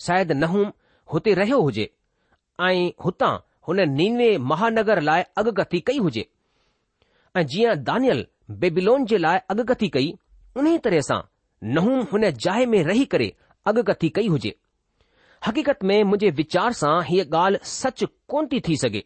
शायदि 0.06 0.34
नहूम 0.34 0.72
हुते 1.12 1.34
रहियो 1.40 1.60
हुजे 1.62 1.90
ऐं 2.68 2.90
हुतां 3.04 3.34
हुन 3.68 3.80
निनवे 3.96 4.36
महानगर 4.52 5.00
लाइ 5.10 5.24
अगकथी 5.38 5.80
कई 5.90 5.98
हुजे 6.06 6.26
ऐं 7.36 7.46
जीअं 7.52 7.74
दानियल 7.90 8.26
बेबिलोन 8.62 9.04
जे 9.12 9.18
लाइ 9.26 9.38
अगकथी 9.54 9.88
कई 9.98 10.12
उन्हीअ 10.62 10.78
तरह 10.86 11.00
सां 11.10 11.20
नहूम 11.74 12.02
हुन 12.12 12.30
जाइ 12.46 12.66
में 12.76 12.82
रही 12.92 13.04
करे 13.16 13.32
अॻकथी 13.72 14.08
कई 14.20 14.26
हुजे 14.36 14.54
हक़ीक़त 15.46 15.84
में 15.84 16.02
मुंहिंजे 16.04 16.30
वीचार 16.38 16.72
सां 16.78 16.96
हीअ 17.04 17.24
ॻाल्हि 17.34 17.58
सच 17.68 18.02
कोन 18.28 18.46
थी 18.52 18.58
थी 18.68 18.76
सघे 18.82 19.02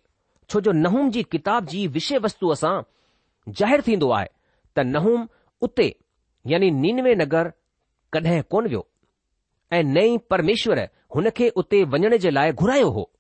छो 0.50 0.61
जो 0.69 0.73
नहूम 0.79 1.11
जी 1.11 1.23
किताब 1.35 1.67
जी 1.73 1.87
विषय 1.97 2.19
वस्तुअ 2.25 2.55
सां 2.62 2.73
ज़ाहिर 3.61 3.83
थींदो 3.88 4.09
आहे 4.17 4.26
त 4.76 4.85
नहूम 4.95 5.29
उते 5.69 5.87
यानी 6.53 6.71
नीनवे 6.81 7.14
नगर 7.21 7.53
कॾहिं 8.17 8.43
कोन 8.55 8.67
वियो 8.73 8.85
ऐं 9.79 9.83
नई 9.97 10.17
परमेश्वर 10.35 10.81
हुन 11.17 11.31
खे 11.37 11.49
उते 11.64 11.83
वञण 11.95 12.17
जे 12.26 12.31
लाइ 12.31 12.53
घुरायो 12.64 12.88
हो 12.99 13.11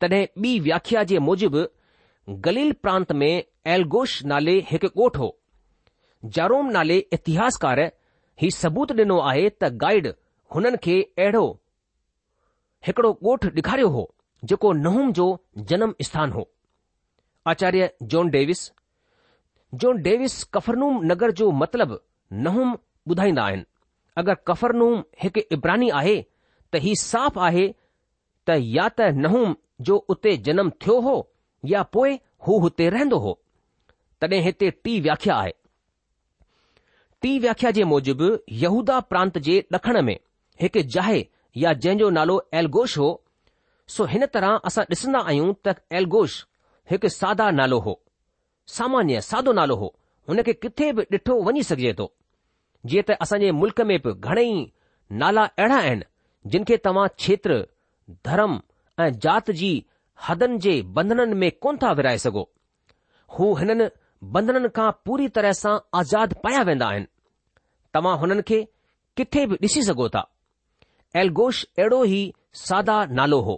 तॾहिं 0.00 0.24
ॿी 0.48 0.58
व्याख्या 0.66 1.02
जे 1.12 1.18
मूजिबि 1.28 1.64
गलील 2.48 2.72
प्रांत 2.82 3.12
में 3.22 3.30
एलगोश 3.76 4.20
नाले 4.32 4.58
हिकु 4.70 4.88
ॻोठ 5.04 5.16
हो 5.24 5.30
जारोम 6.36 6.68
नाले 6.78 6.98
इतिहासकार 7.18 7.80
ही 8.42 8.50
सबूत 8.62 8.92
ॾिनो 9.00 9.18
आहे 9.30 9.48
त 9.62 9.74
गाइड 9.86 10.14
हुननि 10.54 10.76
खे 10.86 11.00
अहिड़ो 11.02 11.44
हिकड़ो 12.86 13.10
ॻोठ 13.24 13.44
ॾेखारियो 13.54 13.88
हो 13.96 14.02
जेको 14.50 14.72
नहुम 14.84 15.12
जो 15.18 15.26
जनम 15.72 15.94
स्थान 16.06 16.32
हो 16.32 16.46
Acharya 17.52 17.90
John 18.14 18.30
Davis 18.30 18.70
Davis 19.84 20.42
Capernaum 20.54 21.00
Nagar 21.12 21.30
जो 21.40 21.50
मतिलब 21.60 22.00
नहुम 22.46 22.76
ॿुधाईंदा 23.10 23.42
आहिनि 23.44 23.64
अगरि 24.22 24.34
कफरनूम 24.48 25.02
हिकु 25.22 25.40
इब्रानी 25.58 25.88
आहे 26.00 26.16
त 26.72 26.80
ही 26.86 26.94
साफ़ 27.02 27.38
आहे 27.48 27.66
त 28.48 28.56
या 28.76 28.88
त 28.98 29.08
नहुम 29.26 29.54
जो 29.88 29.96
उते 30.14 30.36
जनम 30.48 30.70
थियो 30.84 30.98
हो 31.06 31.14
या 31.72 31.82
पोइ 31.96 32.18
हू 32.46 32.58
हुते 32.64 32.88
रहंदो 32.96 33.18
हो 33.26 33.38
तॾहिं 34.20 34.40
हिते 34.44 34.70
टी 34.84 34.98
व्याख्या 35.06 35.34
आहे 35.44 35.52
टी 37.22 37.38
व्याख्या 37.44 37.70
जे 37.78 37.84
मूजिबि 37.94 38.30
यहूदा 38.64 38.98
प्रांत 39.12 39.38
जे 39.48 39.58
ॾखण 39.78 40.00
में 40.08 40.16
हिकु 40.62 40.82
जाहे 40.96 41.22
या 41.60 41.72
जंहिंजो 41.84 42.08
नालो 42.16 42.34
एलगोश 42.58 42.96
हो 42.98 43.08
सो 43.94 44.04
हिन 44.12 44.24
तरह 44.34 44.58
असां 44.70 44.84
ॾिसंदा 44.92 45.20
आहियूं 45.30 45.52
त 45.66 45.74
एलगोश 45.98 46.34
हिकु 46.92 47.08
सादा 47.18 47.48
नालो 47.60 47.78
हो 47.86 47.94
सामान्य 48.76 49.20
सादो 49.30 49.52
नालो 49.60 49.76
हो 49.82 49.90
हुन 50.28 50.42
खे 50.46 50.52
किथे 50.62 50.88
बि 50.98 51.02
ॾिठो 51.16 51.36
वञी 51.48 51.62
सघिजे 51.70 51.92
थो 51.98 52.06
जीअं 52.92 53.04
त 53.10 53.16
असांजे 53.26 53.50
मुल्क 53.60 53.80
में 53.90 53.96
बि 54.06 54.14
घणेई 54.30 54.54
नाला 55.22 55.44
अहिड़ा 55.58 55.78
आहिनि 55.80 56.08
जिन 56.54 56.64
खे 56.68 56.76
तव्हां 56.84 57.06
क्षेत्र 57.20 57.60
धर्म 58.28 58.58
ऐं 59.02 59.10
जात 59.26 59.50
जी 59.62 59.72
हदनि 60.28 60.58
जे 60.66 60.80
बंधननि 60.96 61.34
में 61.42 61.50
कोन 61.64 61.76
था 61.82 61.92
विराए 62.00 62.18
सघो 62.24 62.46
हू 63.36 63.54
हिननि 63.60 63.86
बंधननि 64.36 64.68
खां 64.78 64.90
पूरी 65.06 65.28
तरह 65.38 65.52
सां 65.62 65.76
आज़ाद 66.00 66.34
पाया 66.46 66.62
वेंदा 66.70 66.86
आहिनि 66.94 67.06
तव्हां 67.94 68.16
हुननि 68.24 68.42
खे 68.52 68.58
किथे 69.16 69.46
बि 69.52 69.56
ॾिसी 69.66 69.82
सघो 69.90 70.08
था 70.16 70.22
एलगोश 71.20 71.62
अहिड़ो 71.78 72.02
ई 72.04 72.20
सादा 72.64 72.94
नालो 73.18 73.38
हो 73.48 73.54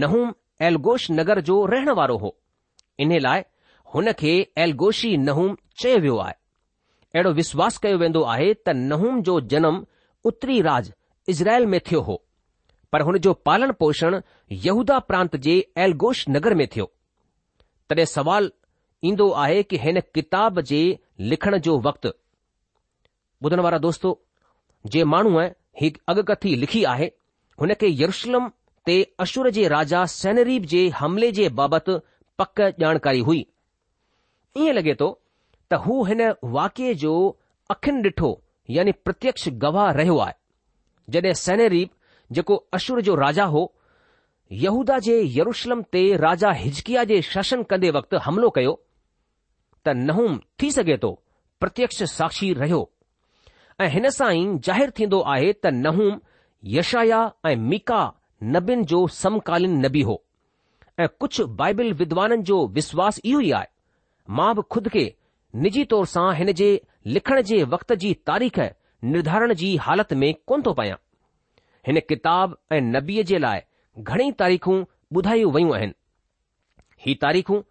नहूम 0.00 0.32
एलगोश 0.68 1.06
नगर 1.18 1.40
जो 1.50 1.54
रहण 1.74 1.90
वारो 1.98 2.16
हो 2.24 2.32
इन 3.04 3.14
लाइ 3.26 3.42
हुन 3.94 4.12
खे 4.22 4.32
एलगोशी 4.64 5.16
नहूम 5.28 5.56
चयो 5.82 5.98
वियो 6.06 6.18
आहे 6.26 6.32
अहिड़ो 6.32 7.32
विश्वास 7.40 7.78
कयो 7.86 7.98
वेंदो 8.02 8.22
आहे 8.34 8.50
त 8.58 8.76
नहूम 8.92 9.22
जो 9.28 9.38
जनम 9.54 9.80
उत्तरी 10.32 10.60
राज 10.66 10.92
इज़राइल 11.34 11.66
में 11.74 11.80
थियो 11.90 12.00
हो 12.10 12.18
पर 12.92 13.00
हुन 13.08 13.18
जो 13.28 13.32
पालण 13.48 13.72
पोषणु 13.80 14.20
यहूदा 14.66 14.98
प्रांत 15.12 15.36
जे 15.46 15.54
एलगोश 15.86 16.24
नगर 16.36 16.54
में 16.60 16.66
थियो 16.74 16.90
तॾहिं 17.90 18.04
सुवाल 18.14 18.50
ईंदो 19.10 19.30
आहे 19.42 19.62
की 19.72 19.76
हिन 19.86 20.00
किताब 20.18 20.60
जे 20.72 20.82
लिखण 21.32 21.58
जो 21.68 21.78
वक़्तु 21.90 22.12
ॿुधण 23.44 23.60
वारा 23.64 23.76
दोस्तो 23.84 24.08
जे 24.94 25.02
माण्हूअ 25.12 25.42
ही 25.80 25.92
अॻकथी 26.08 26.54
लिखी 26.62 26.82
आहे 26.92 27.06
हुन 27.62 27.72
खे 27.82 27.88
यरुशलम 28.02 28.48
ते 28.88 28.96
अशुर 29.24 29.48
जे 29.58 29.66
राजा 29.72 30.04
सैनरीब 30.14 30.64
जे 30.72 30.80
हमले 30.98 31.30
जे 31.38 31.48
बाबति 31.60 31.94
पक 32.42 32.60
जाणकारी 32.82 33.20
हुई 33.28 33.40
ईअं 34.64 34.74
लॻे 34.78 34.94
थो 35.02 35.08
त 35.72 35.80
हू 35.86 35.96
हिन 36.10 36.22
वाकिए 36.58 36.94
जो 37.04 37.14
अखियुनि 37.76 38.02
डि॒ठो 38.06 38.30
यानी 38.76 38.92
प्रत्यक्ष 39.08 39.48
गवाह 39.64 39.90
रहियो 40.00 40.16
आहे 40.26 40.36
जडे॒ 41.16 41.32
सेनरीब 41.44 41.88
जेको 42.38 42.54
अशुर 42.78 43.00
जो 43.10 43.14
राजा 43.24 43.44
हो 43.56 43.62
यहूदा 44.64 44.98
जे 45.08 45.18
यरुशलम 45.38 45.82
ते 45.96 46.04
राजा 46.26 46.50
हिजकिया 46.62 47.04
जे 47.12 47.20
शासन 47.32 47.62
कंदे 47.72 47.90
वक़्तु 47.98 48.22
हमिलो 48.28 48.50
कयो 48.60 48.74
त 49.84 49.98
नहूम 50.08 50.40
थी 50.62 50.70
सघे 50.78 50.96
थो 51.06 51.12
प्रत्यक्ष 51.64 52.02
साक्षी 52.16 52.52
रहियो 52.62 52.82
ऐं 53.80 53.86
हिन 53.88 54.08
सां 54.14 54.26
ई 54.36 54.40
ज़ाहिरु 54.66 54.92
थींदो 54.98 55.18
आहे 55.34 55.52
त 55.52 55.66
नहूम 55.74 56.16
यशाया 56.72 57.20
ऐं 57.50 57.54
मीका 57.68 58.00
नबीन 58.56 58.84
जो 58.90 58.98
समकालीन 59.18 59.78
नबी 59.84 60.02
हो 60.08 60.16
ऐं 61.00 61.06
कुझु 61.20 61.46
बाइबिल 61.60 61.92
विद्वाननि 62.00 62.42
जो 62.50 62.58
विश्वास 62.78 63.20
इहो 63.24 63.40
ई 63.40 63.50
आहे 63.60 63.68
मां 64.40 64.50
बि 64.58 64.62
खुद 64.76 64.88
खे 64.96 65.04
निजी 65.64 65.84
तौर 65.94 66.04
सां 66.16 66.26
हिन 66.40 66.52
जे 66.60 66.68
लिखण 67.16 67.40
जे 67.52 67.62
वक़्त 67.76 67.92
जी 68.04 68.12
तारीख़ 68.32 68.60
निर्धारण 69.14 69.54
जी 69.62 69.74
हालति 69.88 70.14
में 70.24 70.32
कोन 70.50 70.62
थो 70.66 70.72
पायां 70.82 70.98
हिन 71.86 72.00
किताब 72.08 72.56
ऐं 72.72 72.80
नबीअ 72.92 73.24
जे 73.32 73.38
लाइ 73.48 73.64
घणेई 74.04 74.32
तारीख़ूं 74.44 74.78
ॿुधायूं 75.20 75.52
वयूं 75.58 75.74
आहिनि 75.80 75.94
ही 77.06 77.14
तारीख़ूं 77.26 77.62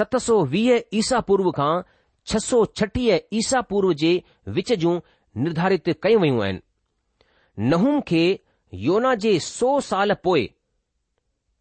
सत 0.00 0.16
सौ 0.28 0.42
वीह 0.54 0.80
ईसा 1.02 1.20
पूर्व 1.28 1.50
खां 1.62 1.72
छह 2.30 2.48
सौ 2.50 2.64
छटीह 2.80 3.20
ईसा 3.42 3.60
पूर्व 3.74 3.92
जे 4.04 4.20
विच 4.56 4.72
जूं 4.84 4.98
निर्धारित 5.36 5.88
कयूं 6.02 6.20
वयूं 6.20 6.42
आहिनि 6.44 6.60
नहूम 7.68 8.00
खे 8.08 8.22
योना 8.86 9.14
जे 9.24 9.38
सौ 9.40 9.80
साल 9.88 10.14
पोए 10.24 10.44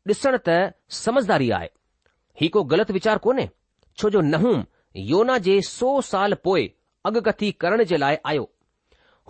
ॾिसण 0.09 0.37
त 0.47 0.59
समझदारी 1.03 1.49
आहे 1.57 1.67
ही 2.41 2.47
को 2.55 2.63
ग़लति 2.71 2.93
विचार 2.93 3.17
कोन्हे 3.25 3.47
छो 3.99 4.09
जो 4.09 4.21
नहूम 4.21 4.63
योना 4.95 5.37
जे 5.47 5.61
सौ 5.69 5.99
साल 6.11 6.33
पोए 6.43 6.63
अॻकथी 7.05 7.51
करण 7.61 7.83
जे 7.91 7.97
लाइ 7.97 8.17
आयो 8.27 8.49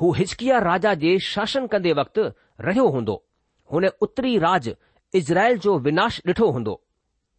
हू 0.01 0.11
हिजकिया 0.17 0.59
राजा 0.69 0.93
जे 1.03 1.17
शासन 1.29 1.67
कन्दे 1.73 1.93
वक़्ति 1.99 2.29
रहियो 2.61 2.87
हूंदो 2.89 3.23
हुन 3.73 3.89
उतरी 4.01 4.37
राज 4.47 4.73
इज़राइल 5.15 5.57
जो 5.65 5.77
विनाश 5.87 6.21
डि॒ठो 6.25 6.49
हूंदो 6.51 6.81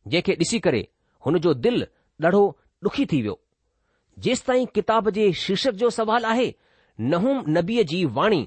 जंहिंखे 0.08 0.32
ॾिसी 0.40 0.58
करे 0.66 0.86
हुन 1.26 1.38
जो 1.46 1.54
दिलि 1.54 1.86
ॾाढो 2.26 2.46
ॾुखी 2.86 3.04
थी 3.12 3.20
वियो 3.22 3.38
जेसि 4.24 4.64
किताब 4.74 5.10
जे 5.18 5.32
शीर्षक 5.42 5.72
जो 5.82 5.90
सुवालु 5.90 6.26
आहे 6.28 6.52
नहूम 7.08 7.38
नबीअ 7.56 7.82
जी 7.90 7.98
वाणी 8.16 8.38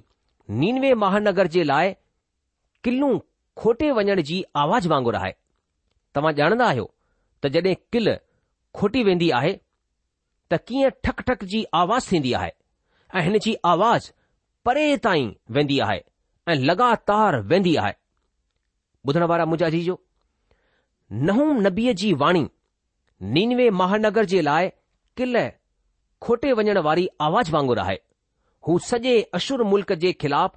नीनवे 0.63 0.89
महानगर 1.03 1.47
जे 1.53 1.61
लाइ 1.67 1.93
क़िलूं 2.87 3.13
खोटे 3.61 3.87
वञण 3.99 4.21
जी 4.29 4.35
आवाज़ 4.63 4.87
वांगुरु 4.91 5.17
आहे 5.19 5.31
तव्हां 6.15 6.33
ॼाणंदा 6.39 6.65
आहियो 6.73 6.83
त 7.43 7.51
जड॒ 7.55 7.73
किल 7.95 8.09
खोटी 8.79 9.03
वेंदी 9.07 9.29
आहे 9.39 9.53
त 10.51 10.59
कीअं 10.67 10.91
ठक 11.07 11.21
ठक 11.29 11.43
जी 11.53 11.63
आवाज़ 11.81 12.09
थींदी 12.11 12.33
आहे 12.41 12.51
ऐं 13.19 13.23
हिन 13.27 13.37
जी 13.45 13.53
आवाज़ 13.73 14.11
परे 14.65 14.85
ताईं 15.05 15.31
वेंदी 15.57 15.79
आहे 15.87 15.97
ऐं 16.51 16.55
लगातार 16.69 17.39
वेंदी 17.53 17.75
आहे 17.85 17.93
ॿुधण 19.07 19.23
वारा 19.33 19.45
मुंहिंजा 19.51 19.69
जी 19.77 19.81
जो 19.89 19.97
नहूम 21.31 21.61
नबीअ 21.67 21.93
जी 22.05 22.13
वाणी 22.25 22.45
नीनवे 23.37 23.69
महानगर 23.81 24.31
जे 24.35 24.41
लाइ 24.49 24.69
क़िल 25.17 25.37
खोटे 26.27 26.51
वञण 26.61 26.77
वारी 26.89 27.07
आवाज़ 27.29 27.51
वांगुरु 27.57 27.83
आहे 27.87 28.01
हू 28.67 28.77
सॼे 28.87 29.13
अशुर 29.37 29.63
मुल्क़ 29.71 29.93
जे 30.03 30.11
ख़िलाफ़ 30.23 30.55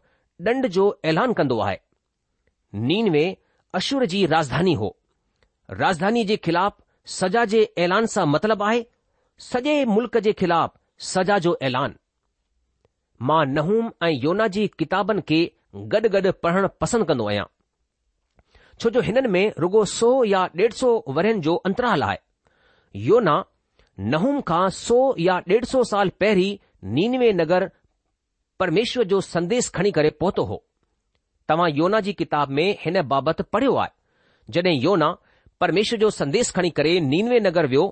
ॾंड 0.51 0.66
जो 0.77 0.83
ऐलान 1.11 1.33
कंदो 1.37 1.59
आहे 1.66 1.79
नीनवे 2.88 3.23
अशुर 3.75 4.05
जी 4.12 4.25
राजधानी 4.35 4.75
हो 4.83 4.90
राजधानी 5.79 6.25
जे 6.31 6.37
ख़िलाफ़ 6.47 6.75
सजा 7.19 7.45
जे 7.55 7.62
ऐलान 7.85 8.07
सां 8.14 8.27
मतिलबु 8.35 8.64
आहे 8.64 8.85
सॼे 9.51 9.75
मुल्क़ 9.95 10.19
जे 10.27 10.33
ख़िलाफ़ 10.42 10.73
सजा 11.12 11.38
जो 11.47 11.57
ऐलान 11.71 11.95
मां 13.31 13.40
नहूम 13.55 13.90
ऐं 14.03 14.11
योना 14.27 14.47
जी 14.59 14.66
किताबनि 14.83 15.21
खे 15.33 15.40
गॾु 15.97 16.09
गॾु 16.16 16.33
पढ़णु 16.47 16.69
पसंदि 16.85 17.05
कंदो 17.12 17.27
आहियां 17.31 17.45
छो 18.85 18.90
जो 18.90 19.01
हिननि 19.09 19.29
में 19.38 19.42
रुगो 19.66 19.85
सौ 19.97 20.09
या 20.35 20.40
ॾेढ 20.62 20.73
सौ 20.83 20.90
वरनि 21.19 21.40
जो 21.49 21.55
अंतराल 21.71 22.03
आहे 22.11 22.19
योना 23.11 23.37
नहूम 24.14 24.40
खां 24.53 24.64
सौ 24.83 24.99
या 25.29 25.35
ॾेढ 25.49 25.64
सौ 25.75 25.83
साल 25.95 26.09
पहिरीं 26.25 26.57
नीनवे 26.99 27.33
नगर 27.40 27.69
પરમેશ્વર 28.61 29.05
જો 29.12 29.19
સંદેશ 29.31 29.71
ખણી 29.77 29.95
કરે 29.97 30.11
પોતો 30.21 30.45
તમા 31.49 31.71
યોનાજી 31.79 32.16
કિતાબ 32.21 32.49
મે 32.57 32.64
હને 32.83 33.03
બાબત 33.11 33.38
પઢ્યો 33.53 33.75
આ 33.85 33.90
જડે 34.53 34.73
યોના 34.85 35.12
પરમેશ્વર 35.61 35.99
જો 36.03 36.09
સંદેશ 36.19 36.51
ખણી 36.55 36.75
કરે 36.79 36.92
નિનવે 37.12 37.37
નગર 37.45 37.66
વયો 37.73 37.87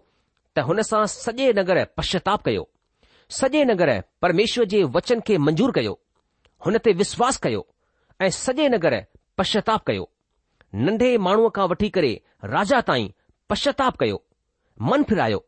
ત 0.55 0.57
હનસા 0.67 1.05
સજે 1.23 1.47
નગર 1.63 1.79
પશ્ચાતાપ 1.97 2.41
કયો 2.47 2.65
સજે 3.39 3.61
નગર 3.75 3.91
પરમેશ્વરજી 4.21 4.89
વચન 4.95 5.21
કે 5.27 5.35
મંજૂર 5.45 5.73
કયો 5.77 5.97
હનતે 6.65 6.91
વિશ્વાસ 7.01 7.37
કયો 7.45 7.63
એ 8.25 8.27
સજે 8.43 8.65
નગર 8.73 8.95
પશ્ચાતાપ 9.37 9.83
કયો 9.87 10.07
નંદે 10.85 11.09
માણુ 11.25 11.51
કા 11.57 11.69
વઠી 11.71 11.93
કરે 11.97 12.11
રાજા 12.53 12.83
તાઈ 12.89 13.13
પશ્ચાતાપ 13.49 13.95
કયો 14.01 14.19
મન 14.89 15.03
ફરાયો 15.09 15.43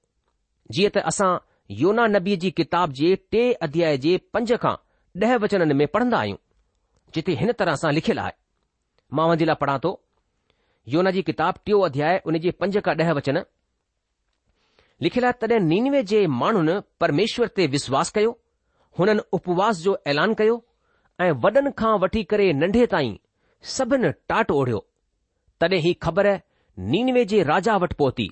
જીએ 0.73 0.91
તે 0.95 1.01
અસા 1.11 1.35
યોના 1.81 2.09
નબીજી 2.15 2.53
કિતાબ 2.59 2.89
જી 2.99 3.15
ટે 3.29 3.43
અધ્યાય 3.65 4.01
જી 4.05 4.19
પંચા 4.33 4.77
ॾह 5.25 5.35
वचननि 5.43 5.75
में 5.75 5.87
पढ़ंदा 5.89 6.19
आहियूं 6.19 6.37
जिते 7.15 7.33
हिन 7.41 7.53
तरह 7.59 7.75
सां 7.83 7.93
लिखियलु 7.95 8.21
आहे 8.23 8.33
मां 9.19 9.27
वञी 9.29 9.45
लाइ 9.51 9.57
पढ़ा 9.61 9.79
थो 9.85 9.91
योना 10.95 11.11
जी 11.17 11.23
किताब 11.29 11.59
टियों 11.65 11.81
अध्याय 11.89 12.21
उन 12.31 12.39
जे 12.47 12.51
पंज 12.61 12.77
खां 12.89 12.95
ॾह 12.97 13.13
वचन 13.19 13.39
लिखियलु 15.07 15.27
आहे 15.27 15.39
तॾहिं 15.47 15.61
नीनवे 15.69 16.03
जे 16.13 16.21
माण्हुनि 16.41 16.75
परमेश्वर 17.05 17.49
ते 17.61 17.67
विश्वास 17.77 18.11
कयो 18.19 18.33
हुननि 18.99 19.25
उपवास 19.39 19.81
जो 19.87 19.97
ऐलान 20.15 20.35
कयो 20.43 20.57
ऐं 21.21 21.31
वॾनि 21.47 21.73
खां 21.79 21.95
वठी 22.07 22.25
करे 22.35 22.53
नंढे 22.65 22.87
ताईं 22.97 23.17
सभिनि 23.77 24.13
टाट 24.33 24.51
ओढ़ियो 24.59 24.85
तॾहिं 25.61 25.81
ही 25.89 25.93
ख़बर 26.09 26.29
नीनवे 26.95 27.25
जे 27.35 27.43
राजा 27.55 27.77
वटि 27.87 27.95
पहुती 28.05 28.29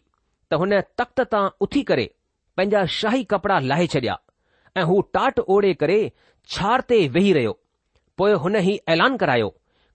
त 0.52 0.62
हुन 0.64 0.80
तख़्त 1.02 1.20
तां 1.36 1.48
उथी 1.68 1.82
करे 1.92 2.10
पंहिंजा 2.56 2.84
शाही 3.00 3.24
कपड़ा 3.34 3.58
लाहे 3.72 3.86
छॾिया 3.96 4.18
ऐं 4.76 4.82
हू 4.84 5.00
टाट 5.14 5.38
ओढ़े 5.54 5.72
करे 5.80 5.98
छार 6.52 6.80
ते 6.88 7.06
वेही 7.08 7.32
रहियो 7.32 7.58
पोइ 8.18 8.32
हुन 8.44 8.56
ई 8.56 8.78
ऐलान 8.94 9.16
करायो 9.16 9.48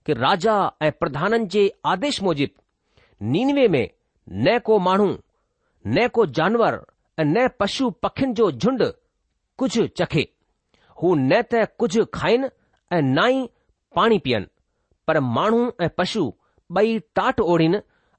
कि 0.06 0.12
राजा 0.24 0.54
ऐं 0.82 0.90
प्रधाननि 1.00 1.44
जे 1.54 1.64
आदेश 1.92 2.22
मूजिब 2.22 2.50
नीनवे 3.34 3.66
में 3.74 3.88
न 4.44 4.58
को 4.66 4.78
माण्हू 4.88 5.06
न 5.86 6.06
को 6.14 6.26
जानवर 6.40 6.80
ऐं 7.18 7.24
न 7.24 7.46
पशु 7.60 7.90
पखियुनि 8.02 8.34
जो 8.40 8.50
झुंड 8.52 8.82
कुझु 9.58 9.86
चखे 10.00 10.26
हू 11.02 11.14
न 11.14 11.42
त 11.52 11.66
कुझ 11.78 12.06
खाइनि 12.14 12.48
ऐं 12.96 13.02
न 13.02 13.28
ई 13.32 13.46
पाणी 13.96 14.18
पीअन 14.24 14.46
पर 15.06 15.20
माण्हू 15.38 15.70
ऐं 15.84 15.88
पशु 15.98 16.32
ॿई 16.78 16.98
टाट 17.16 17.40
ओढ़ीन 17.40 17.74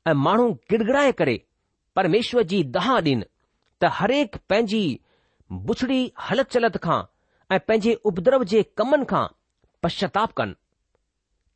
ऐं 0.08 0.14
माण्हू 0.28 0.52
गिड़गिणाए 0.72 1.12
करे 1.22 1.42
परमेश्वर 1.96 2.44
जी 2.54 2.64
दहा 2.78 2.96
ॾीन 3.00 3.24
त 3.82 3.90
हरेक 4.02 4.36
पंहिंजी 4.50 4.84
बुछड़ी 5.54 5.98
हलत 6.30 6.50
चलत 6.52 6.78
खां 6.84 7.02
ऐं 7.56 7.60
पंहिंजे 7.68 7.94
उपद्रव 8.10 8.44
जे 8.52 8.62
कमनि 8.78 9.06
खां 9.10 9.26
पश्चाताप 9.84 10.34
कनि 10.38 10.54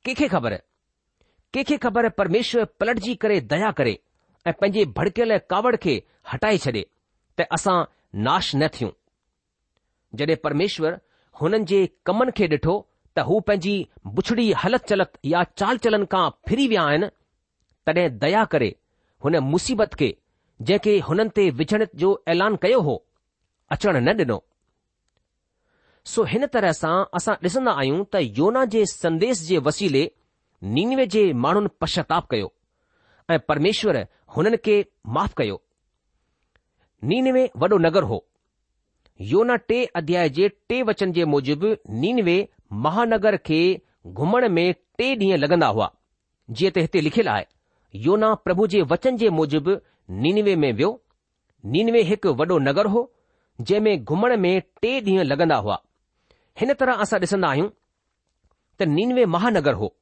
कंहिंखे 0.06 0.28
ख़बर 0.34 0.54
कंहिंखे 0.58 1.78
ख़बर 1.86 2.10
परमेश्वर 2.20 2.66
पलटजी 2.80 3.16
करे 3.24 3.40
दया 3.54 3.72
करे 3.78 3.98
ऐं 4.48 4.54
पंहिंजे 4.62 4.86
भड़कियल 4.98 5.38
कावड़ 5.50 5.76
खे 5.86 5.96
हटाए 6.34 6.58
छॾे 6.66 6.72
त 7.40 7.48
असां 7.60 7.78
नाश 8.28 8.52
न 8.56 8.68
थियूं 8.80 8.92
जॾहिं 10.22 10.36
परमेश्वर 10.44 11.00
हुननि 11.42 11.64
जे 11.74 11.80
कमनि 12.10 12.38
खे 12.42 12.48
ॾिठो 12.58 12.76
त 13.18 13.28
हू 13.30 13.40
पंहिंजी 13.48 13.76
बुछड़ी 14.20 14.52
हलत 14.66 14.86
चलत 14.92 15.18
या 15.36 15.44
चाल 15.58 15.78
चलन 15.88 16.06
खां 16.16 16.30
फिरी 16.50 16.68
विया 16.76 16.84
आहिनि 16.92 17.10
तॾहिं 17.88 18.08
दया 18.26 18.44
करे 18.56 18.74
हुन 19.26 19.40
मुसीबत 19.56 19.94
खे 20.04 20.16
जंहिंखे 20.62 20.98
हुननि 21.10 21.36
ते 21.40 21.50
विझण 21.64 21.86
जो 22.06 22.18
ऐलान 22.36 22.56
कयो 22.68 22.80
हो 22.92 23.02
अचण 23.74 23.98
न 24.10 24.16
डि॒नो 24.18 24.38
सो 26.12 26.24
हिन 26.32 26.46
तरह 26.54 26.72
सां 26.82 26.96
असां 27.18 27.36
ॾिसंदा 27.44 27.72
आहियूं 27.82 28.04
त 28.14 28.22
योना 28.40 28.64
जे 28.74 28.86
संदेश 28.92 29.42
जे 29.48 29.58
वसीले 29.68 30.04
नीनवे 30.76 31.06
जे 31.16 31.24
माण्हुनि 31.46 31.70
पश्चाताप 31.82 32.28
कयो 32.32 32.52
ऐं 33.36 33.40
परमेश्वर 33.50 33.98
हुननि 34.36 34.58
खे 34.66 34.76
माफ़ 35.18 35.34
कयो 35.42 35.62
नीनवे 37.12 37.44
वॾो 37.64 37.78
नगर 37.88 38.04
हो 38.12 38.20
योना 39.32 39.56
टे 39.72 39.84
अध्याय 40.02 40.30
जे 40.38 40.48
टे 40.70 40.82
वचन 40.92 41.12
जे 41.18 41.26
मूजिबि 41.34 41.76
नीनवे 42.04 42.38
महानगर 42.86 43.38
खे 43.50 43.60
घुमण 44.22 44.48
में 44.60 44.66
टे 44.98 45.12
ॾींहं 45.22 45.38
लॻंदा 45.44 45.68
हुआ 45.76 45.90
जीअं 46.58 46.72
त 46.76 46.84
हिते 46.88 47.02
लिखियलु 47.08 47.30
आहे 47.32 47.46
योना 48.08 48.34
प्रभु 48.48 48.68
जे 48.74 48.82
वचन 48.94 49.18
जे 49.24 49.30
मूजिबि 49.42 49.78
नीनवे 50.26 50.56
में 50.64 50.72
वियो 50.82 50.92
नीनवे 51.76 52.02
हिकु 52.12 52.34
वॾो 52.42 52.58
नगर 52.70 52.86
हो 52.96 53.04
जंहिं 53.62 53.80
में 53.82 54.04
घुमण 54.04 54.36
में 54.40 54.62
टे 54.82 55.00
ॾींहं 55.02 55.24
लॻंदा 55.24 55.56
हुआ 55.66 55.82
हिन 56.60 56.74
तरह 56.80 56.94
असां 57.04 57.20
ॾिसंदा 57.20 57.48
आहियूं 57.50 57.70
त 58.80 58.84
नीनवे 58.96 59.26
महानगर 59.36 59.74
हो 59.82 59.94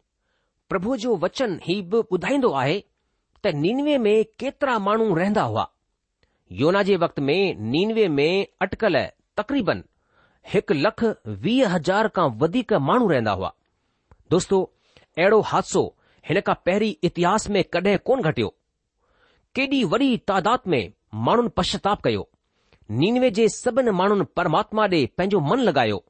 प्रभु 0.69 0.95
जो 1.03 1.15
वचन 1.25 1.59
ही 1.63 1.81
बि 1.91 2.01
ॿुधाईंदो 2.17 2.51
आहे 2.61 2.79
त 3.43 3.47
नीनवे 3.63 3.97
में 4.05 4.25
केतिरा 4.39 4.77
माण्हू 4.87 5.15
रहंदा 5.15 5.41
हुआ 5.51 5.67
योना 6.61 6.81
जे 6.87 6.95
वक़्त 7.03 7.19
में 7.29 7.55
निनवे 7.71 8.07
में 8.17 8.45
अटकल 8.61 8.99
तक़रीबन 9.37 9.83
हिकु 10.53 10.73
लख 10.85 11.03
वीह 11.43 11.69
हज़ार 11.73 12.07
खां 12.15 12.29
वधीक 12.39 12.73
माण्हू 12.89 13.07
रहंदा 13.09 13.31
हुआ 13.37 13.51
दोस्तो 14.31 14.61
अहिड़ो 15.17 15.39
हादसो 15.53 15.85
हिन 16.29 16.39
खां 16.47 16.55
पहिरीं 16.65 16.93
इतिहास 17.09 17.49
में 17.53 17.63
कडहिं 17.73 17.97
कोन 18.09 18.21
घटियो 18.31 18.53
केॾी 19.55 19.83
वॾी 19.93 20.15
तादाद 20.31 20.59
में 20.73 20.83
माण्हुनि 21.27 21.49
पश्चाताप 21.57 22.01
कयो 22.03 22.27
नीनवे 22.91 23.29
जे 23.31 23.47
सभिनी 23.49 23.91
माण्हुनि 23.99 24.23
परमात्मा 24.37 24.85
ॾे 24.91 25.05
पंहिंजो 25.17 25.39
मन 25.39 25.59
लॻायो 25.67 26.01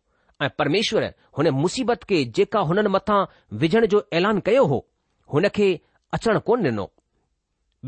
ऐं 0.42 0.50
परमेश्वर 0.60 1.04
हुन 1.38 1.48
मुसीबत 1.62 2.04
खे 2.10 2.24
जेका 2.36 2.60
हुननि 2.70 2.90
मथां 2.90 3.24
विझण 3.60 3.86
जो 3.94 4.04
ऐलान 4.18 4.40
कयो 4.46 4.66
हो 4.68 4.86
हुन 5.34 5.48
खे 5.56 5.70
अचण 6.14 6.40
कोन 6.48 6.64
ॾिनो 6.66 6.86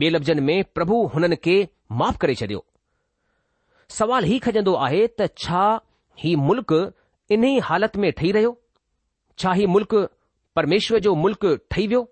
ॿिए 0.01 0.09
लफ़्ज़नि 0.09 0.41
में 0.41 0.63
प्रभु 0.75 1.03
हुननि 1.13 1.35
खे 1.45 1.55
माफ़ 1.99 2.17
करे 2.21 2.35
छॾियो 2.35 2.65
सवाल 3.97 4.23
ही 4.23 4.37
खजंदो 4.45 4.73
आहे 4.87 5.05
त 5.07 5.27
छा 5.45 5.63
ही 6.23 6.35
मुल्क़ 6.49 6.73
ई 7.31 7.57
हालत 7.69 7.95
में 8.01 8.11
ठही 8.17 8.31
रहियो 8.37 8.57
छा 9.39 9.51
ही 9.59 9.65
मुल्क़ 9.77 9.95
परमेश्वर 10.55 10.99
जो 11.07 11.13
मुल्क़ 11.23 11.45
ठही 11.71 11.87
वियो 11.87 12.07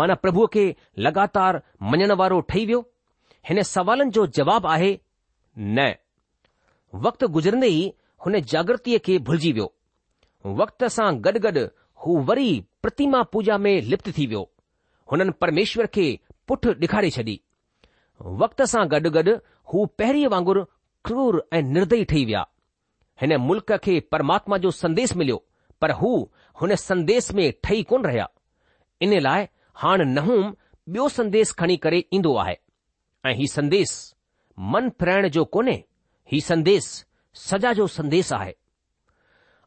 माना 0.00 0.14
प्रभुअ 0.24 0.46
खे 0.52 0.64
लगातार 1.06 1.62
मञण 1.92 2.12
वारो 2.22 2.40
ठही 2.52 2.64
वियो 2.66 2.80
हिन 3.48 3.62
सवालनि 3.72 4.10
जो 4.18 4.26
जवाब 4.40 4.66
आहे 4.74 4.92
न 5.58 5.92
वक्तु 7.04 7.26
गुज़रंदे 7.34 7.66
ई 7.68 7.92
हुन 8.26 8.38
जागृतीअ 8.52 8.98
खे 9.04 9.18
भुलिजी 9.26 9.50
वियो 9.56 9.72
वक्त 10.60 10.84
सां 10.96 11.08
गॾु 11.24 11.38
गॾु 11.44 11.64
हू 12.04 12.16
वरी 12.28 12.48
प्रतिमा 12.82 13.22
पूजा 13.32 13.56
में 13.64 13.80
लिप्त 13.90 14.08
थी 14.18 14.26
वियो 14.26 14.42
हुननि 15.12 15.32
परमेश्वर 15.42 15.86
खे 15.96 16.06
पुठ 16.48 16.66
डे॒खारे 16.82 17.10
छॾी 17.16 17.40
वक्त 18.42 18.62
सां 18.72 18.86
गॾु 18.94 19.10
गॾु 19.16 19.34
हू 19.72 19.84
पहिरीं 19.98 20.26
वांगुर 20.34 20.64
क्रूर 21.06 21.42
ऐं 21.52 21.62
निर्दय 21.74 22.04
ठही 22.12 22.24
विया 22.30 22.44
हिन 23.22 23.36
मुल्क़ 23.48 23.76
खे 23.84 23.98
परमात्मा 24.12 24.58
जो 24.64 24.70
संदेश 24.84 25.16
मिलियो 25.16 25.42
पर 25.80 25.90
हू 26.00 26.14
हुन 26.62 26.74
संदेश 26.86 27.32
में 27.34 27.52
ठही 27.64 27.82
कोन 27.92 28.04
रहिया 28.06 28.28
इन 29.02 29.20
लाइ 29.28 29.46
हाणे 29.82 30.04
नहूम 30.16 30.54
बियो 30.88 31.08
संदेस 31.18 31.52
खणी 31.58 31.76
करे 31.84 32.04
ईंदो 32.14 32.36
आहे 32.44 32.56
ऐं 33.26 33.34
हीउ 33.36 33.46
संदेस 33.52 33.92
मन 34.58 34.88
फिराइण 35.00 35.28
जो 35.28 35.44
कोन्हे 35.44 35.82
ही 36.32 36.40
संदेश, 36.40 36.84
सजा 37.34 37.72
जो 37.72 37.86
संदेश 37.86 38.32
आहे 38.32 38.52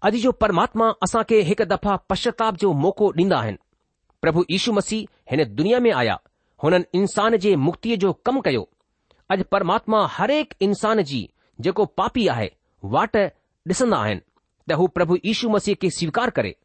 अॼु 0.06 0.18
जो 0.24 0.32
परमात्मा 0.42 0.88
असां 1.04 1.24
खे 1.30 1.40
हिक 1.50 1.62
दफ़ा 1.68 1.96
पश्चाताप 2.10 2.56
जो 2.64 2.72
मौक़ो 2.84 3.12
ॾींदा 3.22 3.38
आहिनि 3.38 3.58
प्रभु 4.22 4.44
यीशू 4.52 4.74
मसीह 4.74 5.08
हिन 5.32 5.44
दुनिया 5.56 5.80
में 5.80 5.92
आया 6.02 6.18
हुननि 6.64 6.86
इन्सान 7.00 7.38
जे 7.46 7.56
मुक्ति 7.68 7.96
जो 8.04 8.12
कमु 8.26 8.42
कयो 8.48 8.68
अॼु 9.32 9.44
परमात्मा 9.52 10.06
हर 10.18 10.32
इंसान 10.68 11.02
जी 11.12 11.30
जेको 11.62 11.86
पापी 12.02 12.28
आहे 12.36 12.52
वाट 12.96 13.18
डि॒सन्दा 13.18 13.98
आहिनि 13.98 14.22
त 14.70 14.74
हू 14.80 14.88
प्रभु 14.98 15.18
यीशु 15.26 15.50
मसीह 15.50 15.76
खे 15.82 15.90
स्वीकार 16.00 16.30
करे 16.38 16.56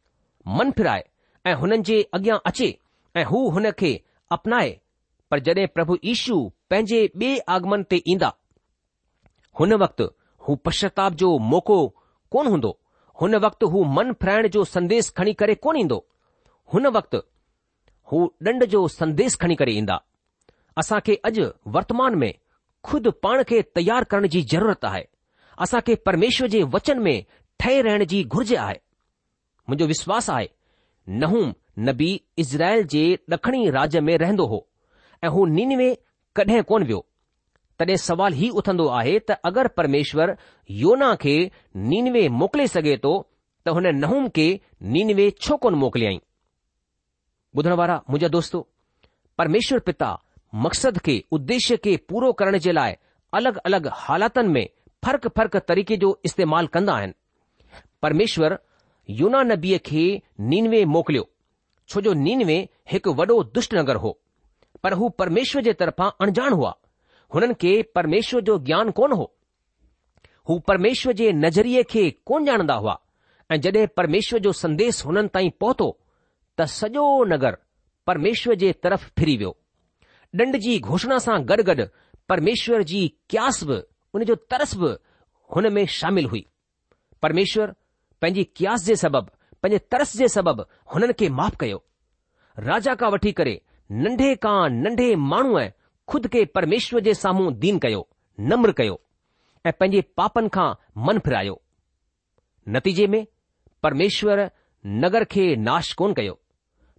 मन 0.59 0.71
फिराए 0.77 1.03
ऐं 1.47 1.53
हुननि 1.63 1.77
जे 1.89 2.01
अॻियां 2.15 2.37
अचे 2.51 2.69
ऐं 3.17 3.23
हू 3.33 3.49
हुन 3.55 3.69
खे 3.79 3.93
अपनाए 4.37 4.77
पर 5.31 5.39
जड॒ 5.39 5.65
प्रभु 5.73 5.95
ईशु 6.13 6.37
पंहिंजे 6.69 6.99
बे 7.21 7.27
आगमन 7.55 7.83
ते 7.91 7.97
ईंदा 8.13 8.31
हुन 9.59 9.73
वक़्तु 9.83 10.05
हू 10.47 10.55
पश्चताप 10.65 11.13
जो 11.21 11.27
मौक़ो 11.51 11.77
कोन 12.33 12.47
हूंदो 12.53 12.71
हुन 13.21 13.35
वक़्तु 13.45 13.65
हू 13.73 13.83
मन 13.97 14.11
फिराइण 14.21 14.47
जो 14.55 14.63
संदेस 14.75 15.09
खणी 15.17 15.33
करे 15.41 15.55
कोन 15.65 15.77
ईंदो 15.83 15.99
हुन 16.73 16.87
वक्तु 16.97 17.21
हू 18.11 18.19
ॾंड 18.47 18.65
जो 18.73 18.87
संदेस 18.97 19.35
खणी 19.41 19.55
करे 19.61 19.71
ईंदा 19.81 19.95
असां 20.83 20.99
खे 21.05 21.15
अॼु 21.29 21.45
वर्तमान 21.77 22.15
में 22.23 22.31
खुदि 22.89 23.11
पाण 23.23 23.43
खे 23.51 23.61
तयारु 23.77 24.05
करण 24.11 24.27
जी 24.33 24.41
ज़रूरत 24.55 24.85
आहे 24.91 25.03
असां 25.65 25.81
खे 25.87 25.95
परमेश्वर 26.09 26.47
जे 26.57 26.61
वचन 26.75 26.99
में 27.07 27.15
ठहे 27.59 27.81
रहण 27.87 28.03
जी 28.13 28.23
घुर्ज 28.35 28.53
आहे 28.65 28.75
मुंहिंजो 28.75 29.87
विश्वासु 29.93 30.31
आहे 30.37 30.49
नहूं 31.23 31.45
नबी 31.91 32.09
इज़राइल 32.45 32.83
जे 32.95 33.03
ड॒खिणी 33.33 33.69
राज्य 33.77 33.99
में 34.09 34.17
रहंदो 34.25 34.45
हो 34.55 34.61
ऐं 35.23 35.29
हू 35.29 35.45
नीनवे 35.45 35.89
कडहिं 36.35 36.61
कोन 36.69 36.83
वियो 36.83 37.05
तॾहिं 37.79 37.95
सवाल 38.07 38.33
हीउ 38.39 38.53
उथंदो 38.61 38.85
आहे 38.99 39.17
त 39.19 39.31
अगरि 39.49 39.69
परमेश्वर 39.79 40.31
योना 40.83 41.09
खे 41.23 41.33
नीनवे 41.91 42.23
मोकिले 42.41 42.65
सघे 42.75 42.95
थो 43.03 43.11
त 43.67 43.75
हुन 43.77 43.87
नहूम 44.03 44.27
खे 44.37 44.47
नीनवे 44.95 45.29
छो 45.45 45.57
कोन 45.65 45.75
मोकिलियई 45.85 46.19
ॿुधण 47.59 47.73
वारा 47.79 47.95
मुंहिंजा 48.09 48.27
दोस्तो, 48.35 48.59
परमेश्वर 49.37 49.79
पिता 49.87 50.09
मकसद 50.65 50.97
खे 51.05 51.15
उदेष्य 51.37 51.77
खे 51.85 51.95
पूरो 52.09 52.31
करण 52.41 52.57
जे 52.65 52.71
लाइ 52.77 52.93
अलगि॒ 53.39 53.61
अलगि॒ 53.69 53.91
हालातुनि 54.03 54.49
में 54.55 54.67
फर्क 55.05 55.27
फ़र्क 55.39 55.55
तरीक़े 55.71 55.97
जो 56.03 56.09
इस्तेमालु 56.29 56.67
कंदा 56.75 56.93
आहिनि 56.99 57.13
परमेश्वर 58.03 58.57
योना 59.21 59.41
नबीअ 59.51 59.79
खे 59.91 60.03
नीनवे 60.53 60.83
मोकिलियो 60.95 61.25
छो 61.89 62.01
जो 62.07 62.13
नीनवे 62.25 62.57
हिकु 62.93 63.09
वॾो 63.19 63.37
दुष्टनगर 63.57 63.95
हो 64.05 64.11
पर 64.83 64.93
हू 64.99 65.09
परमेश्वर 65.19 65.61
जे 65.63 65.73
तरफ़ां 65.81 66.09
अणजाण 66.25 66.53
हुआ 66.53 66.73
हुननि 67.33 67.53
खे 67.61 67.73
परमेश्वर 67.95 68.41
जो 68.49 68.57
ज्ञान 68.69 68.89
कोन 68.99 69.11
हो 69.19 69.31
हू 70.49 70.57
परमेश्वर 70.67 71.13
जे 71.21 71.31
नज़रिये 71.45 71.83
खे 71.91 72.09
कोन 72.31 72.45
ॼाणंदा 72.49 72.73
हुआ 72.83 72.97
ऐं 73.51 73.59
जॾहिं 73.63 73.87
परमेश्वर 73.97 74.39
जो 74.45 74.51
संदेस 74.63 75.03
हुननि 75.05 75.27
ताईं 75.33 75.49
पहुतो 75.61 75.87
त 76.59 76.65
सॼो 76.77 77.05
नगर 77.33 77.57
परमेश्वर 78.07 78.55
जे 78.63 78.71
तरफ़ 78.83 79.05
फिरी 79.19 79.35
वियो 79.43 79.55
ॾंड 80.41 80.57
जी 80.65 80.79
घोषणा 80.79 81.17
सां 81.25 81.37
गॾु 81.51 81.63
गॾु 81.69 81.85
परमेश्वर 82.29 82.83
जी 82.91 83.01
क्यास 83.29 83.63
बि 83.69 83.77
हुन 84.13 84.23
जो 84.29 84.35
तरस 84.51 84.75
बि 84.83 84.91
हुन 85.55 85.71
में 85.77 85.85
शामिल 85.99 86.25
हुई 86.33 86.45
परमेश्वर 87.21 87.73
पंहिंजी 88.21 88.43
क्यास 88.59 88.83
जे 88.85 88.95
सबबि 89.01 89.31
पंहिंजे 89.63 89.77
तरस 89.91 90.15
जे 90.17 90.27
सबबि 90.37 90.63
हुननि 90.93 91.13
खे 91.19 91.29
माफ़ 91.39 91.55
कयो 91.63 91.83
राजा 92.69 92.93
खां 93.01 93.09
वठी 93.11 93.31
करे 93.39 93.59
नंढे 93.99 94.33
खां 94.43 94.69
नंढे 94.71 95.13
माण्हूअ 95.31 95.61
खुद 96.09 96.27
खे 96.33 96.43
परमेश्वर 96.55 96.99
जे 97.07 97.13
साम्हूं 97.13 97.53
दीन 97.63 97.79
कयो 97.85 98.01
नम्र 98.51 98.71
कयो 98.77 98.99
ऐं 99.65 99.71
पंहिंजे 99.79 100.01
पापनि 100.17 100.49
खां 100.55 100.67
मन 101.07 101.17
फिरायो 101.25 101.61
नतीजे 102.75 103.07
में 103.15 103.25
परमेश्वरु 103.83 104.45
नगर 105.03 105.23
खे 105.33 105.45
नाश 105.67 105.91
कोन 106.01 106.13
कयो 106.19 106.37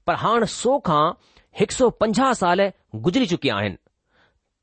पर 0.06 0.14
हाणे 0.24 0.46
सौ 0.56 0.78
खां 0.88 1.02
हिकु 1.60 1.74
सौ 1.74 1.88
पंजाह 2.02 2.32
साल 2.42 2.60
गुज़री 3.06 3.26
चुकिया 3.32 3.56
आहिनि 3.60 3.78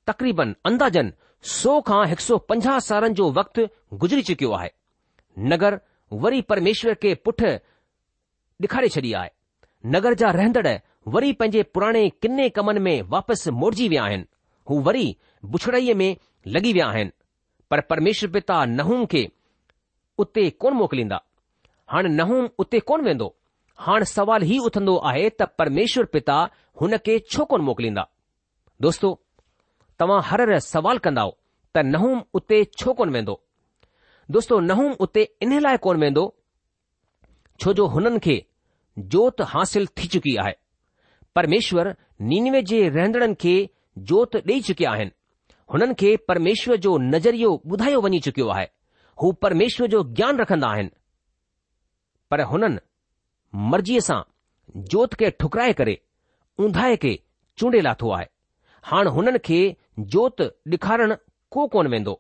तक़रीबन 0.08 0.54
अंदाजनि 0.72 1.12
सौ 1.56 1.74
खां 1.90 2.06
हिकु 2.12 2.24
सौ 2.28 2.38
पंजाह 2.52 2.78
सालनि 2.90 3.14
जो 3.22 3.30
वक़्तु 3.40 3.68
गुज़री 4.04 4.22
चुकियो 4.30 4.52
आहे 4.60 4.70
नगर 5.54 5.80
वरी 6.26 6.42
परमेश्वर 6.54 6.94
के 7.06 7.16
पुठि 7.26 7.52
ॾेखारे 8.68 8.88
छॾी 8.98 9.12
आहे 9.24 9.30
नगर 9.96 10.14
जा 10.22 10.30
रहंदड़ 10.40 10.68
वरी 11.08 11.32
पंहिंजे 11.34 11.62
पुराणे 11.74 12.08
किन्ने 12.22 12.48
कमनि 12.56 12.80
में 12.86 13.02
वापसि 13.10 13.52
मोड़िजी 13.52 13.88
विया 13.90 14.04
आहिनि 14.04 14.26
हू 14.70 14.80
वरी 14.84 15.16
बुछड़ई 15.52 15.94
में 15.94 16.16
लॻी 16.48 16.74
विया 16.74 16.88
आहिनि 16.88 17.12
परमेश्वर 17.90 18.30
पिता 18.32 18.64
नहूं 18.66 19.06
खे 19.12 19.28
उते 20.20 20.50
कोन 20.62 20.74
मोकिलींदा 20.74 21.22
हाणे 21.94 22.10
नहूं 22.10 22.48
उते 22.60 22.80
कोन 22.92 23.02
वेंदो 23.06 23.34
हाणे 23.86 24.06
सवाल 24.06 24.42
हीउ 24.50 24.64
उथंदो 24.68 24.96
आहे 25.12 25.30
त 25.30 25.42
परमेश्वर 25.60 26.06
पिता 26.16 26.36
हुन 26.82 26.98
खे 27.06 27.18
छो 27.32 27.46
कोन 27.52 27.62
मोकिलींदा 27.70 28.06
दोस्तो 28.82 29.18
तव्हां 30.00 30.22
हर 30.32 30.58
सवाल 30.74 30.98
कन्दो 31.06 31.30
त 31.76 31.84
नहूम 31.94 32.24
उते 32.40 32.64
छो 32.78 32.94
कोन 33.00 33.10
वेंदो 33.16 33.42
दोस्तो 34.32 34.60
नहूम 34.70 34.94
उते 35.08 35.24
इन 35.44 35.60
लाइ 35.60 35.78
कोन 35.88 35.98
वेंदो 36.04 36.24
छो 37.62 37.74
जो 37.80 37.88
हुननि 37.96 38.20
खे 38.28 38.42
जोति 39.14 39.44
हासिल 39.56 39.88
थी 39.98 40.08
चुकी 40.08 40.36
आहे 40.44 40.54
પરમેશ્વર 41.38 41.94
નીનવે 42.32 42.60
જે 42.70 42.80
રેંદણન 42.98 43.36
કે 43.44 43.56
જોત 44.10 44.34
દે 44.48 44.56
ચકે 44.66 44.86
હૈ 44.98 45.06
હનન 45.74 45.94
કે 46.02 46.18
પરમેશ્વર 46.32 46.78
જો 46.86 46.98
નજરીઓ 47.12 47.52
બુધાયો 47.70 48.02
વની 48.06 48.22
ચક્યો 48.26 48.54
હૈ 48.58 48.68
હો 49.22 49.32
પરમેશ્વર 49.44 49.90
જો 49.94 50.00
જ્ઞાન 50.04 50.40
રખંદા 50.44 50.74
હૈ 50.78 50.88
પર 52.30 52.42
હનન 52.50 52.80
મર્જીસા 53.72 54.24
જોત 54.92 55.16
કે 55.20 55.32
ઠુકરાય 55.38 55.74
કરે 55.80 55.96
ઉંધાય 56.66 56.98
કે 57.04 57.14
ચૂંડેલા 57.58 57.96
થવા 58.02 58.20
હૈ 58.22 58.28
હાણ 58.90 59.12
હનન 59.16 59.40
કે 59.48 59.60
જોત 60.16 60.42
દિખારણ 60.74 61.18
કો 61.56 61.70
કોન 61.76 61.90
વેંદો 61.94 62.14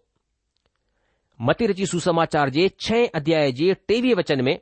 મતિરજી 1.47 1.89
સુ 1.91 1.99
સમાચાર 2.05 2.47
જે 2.55 2.63
6 2.87 3.05
અધ્યાય 3.17 3.51
જે 3.59 3.67
22 3.73 4.15
વચન 4.21 4.41
મે 4.47 4.53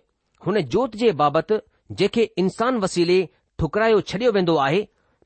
હને 0.44 0.62
જોત 0.74 0.96
જે 1.02 1.10
બાબત 1.22 1.52
જે 2.00 2.08
કે 2.16 2.24
ઇન્સાન 2.42 2.76
વસીલે 2.84 3.18
ठुकरायो 3.62 4.02
छॾियो 4.10 4.32
वेंदो 4.36 4.56
आहे 4.66 4.82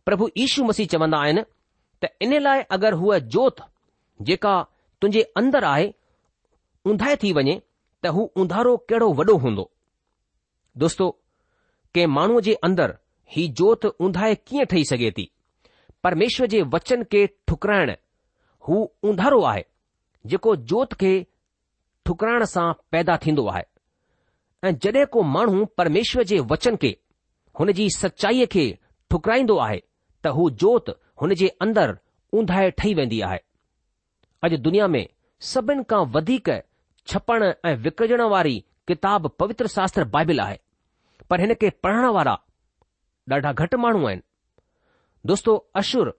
प्रभु 0.06 0.28
ईशू 0.44 0.64
मसीह 0.68 0.88
चवंदा 0.94 1.18
आहिनि 1.24 1.42
त 2.04 2.10
इन 2.28 2.36
लाइ 2.44 2.62
अगरि 2.76 2.96
हूअ 3.02 3.18
जोत 3.36 3.62
जेका 4.30 4.54
तुंहिंजे 5.02 5.22
अंदरि 5.42 5.66
आहे 5.72 5.90
ऊंधाए 6.92 7.16
थी 7.24 7.32
वञे 7.40 7.56
त 8.04 8.14
हू 8.18 8.24
ऊंधारो 8.44 8.76
कहिड़ो 8.92 9.10
वॾो 9.20 9.36
हूंदो 9.46 9.66
दोस्तो 10.84 11.10
कंहिं 11.98 12.14
माण्हूअ 12.18 12.42
जे 12.48 12.54
अंदरि 12.70 12.96
ही 13.36 13.48
जोत 13.62 13.86
ऊंधाए 14.08 14.36
कीअं 14.48 14.66
ठही 14.72 14.84
सघे 14.92 15.12
थी 15.18 15.28
परमेश्वर 16.08 16.48
जे 16.56 16.62
वचन 16.76 17.04
खे 17.14 17.26
ठुकराइण 17.52 17.92
हू 18.68 18.82
हूारो 19.10 19.42
आहे 19.52 19.66
जेको 20.32 20.56
जोत 20.72 20.94
खे 21.04 21.12
ठुकराइण 22.06 22.46
सां 22.56 22.72
पैदा 22.92 23.18
थींदो 23.26 23.48
आहे 23.54 23.64
ऐं 24.70 24.76
जॾहिं 24.86 25.06
को 25.18 25.22
माण्हू 25.36 25.66
परमेश्वर 25.82 26.24
जे 26.34 26.40
वचन 26.54 26.76
खे 26.82 26.96
हुन 27.60 27.72
जी 27.78 27.90
सचाईअ 27.98 28.46
खे 28.52 28.66
ठुकराईंदो 29.10 29.58
आहे 29.66 29.80
त 30.24 30.28
हू 30.38 30.50
जोति 30.64 30.92
हुन 31.22 31.34
जे 31.42 31.48
अंदरु 31.62 31.96
उंधाए 32.40 32.70
ठही 32.78 32.94
वेंदी 33.00 33.20
आहे 33.30 33.40
अॼु 34.48 34.58
दुनिया 34.68 34.88
में 34.94 35.06
सभिनि 35.52 35.84
खां 35.90 36.04
वधीक 36.16 36.50
छपण 37.12 37.44
ऐं 37.70 37.76
विकरजण 37.84 38.22
वारी 38.34 38.56
किताबु 38.88 39.28
पवित्र 39.40 39.68
शास्त्र 39.76 40.04
बाइबिल 40.16 40.40
आहे 40.40 40.58
पर 41.30 41.40
हिन 41.46 41.54
खे 41.62 41.70
पढ़णु 41.84 42.14
वारा 42.14 42.36
ॾाढा 43.32 43.52
घटि 43.64 43.78
माण्हू 43.78 44.06
आहिनि 44.08 44.22
दोस्तो 45.30 45.52
अशुर 45.82 46.10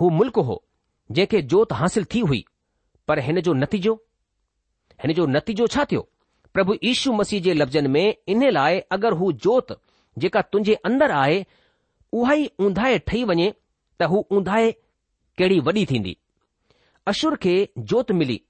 हू 0.00 0.08
मुल्क़ 0.18 0.38
हो 0.50 0.54
जंहिंखे 1.14 1.40
जोति 1.52 1.74
हासिलु 1.80 2.06
थी 2.14 2.20
हुई 2.30 2.40
पर 3.08 3.18
हिन 3.26 3.40
जो 3.48 3.52
नतीजो 3.62 3.92
हिन 5.02 5.12
जो 5.18 5.26
नतीजो 5.34 5.66
छा 5.74 5.84
थियो 5.90 6.00
प्रभु 6.54 6.74
ईशू 6.92 7.12
मसीह 7.18 7.42
जे 7.46 7.54
लफ़्ज़नि 7.54 7.88
में 7.96 8.14
इन 8.34 8.48
लाइ 8.58 8.80
अगरि 8.98 9.16
हू 9.22 9.30
जोति 9.46 9.74
जेका 10.18 10.40
तुंहिंजे 10.52 10.74
अंदरि 10.88 11.12
आहे 11.22 11.44
उहा 12.18 12.32
ई 12.34 12.48
ऊंधाहि 12.66 12.98
ठही 13.08 13.22
वञे 13.30 13.50
त 14.00 14.02
हू 14.10 14.24
ऊंधाहि 14.38 14.70
कहिड़ी 15.38 15.58
वॾी 15.68 15.84
थींदी 15.90 16.16
अशुर 17.12 17.36
खे 17.42 17.54
जोत 17.92 18.10
मिली 18.20 18.40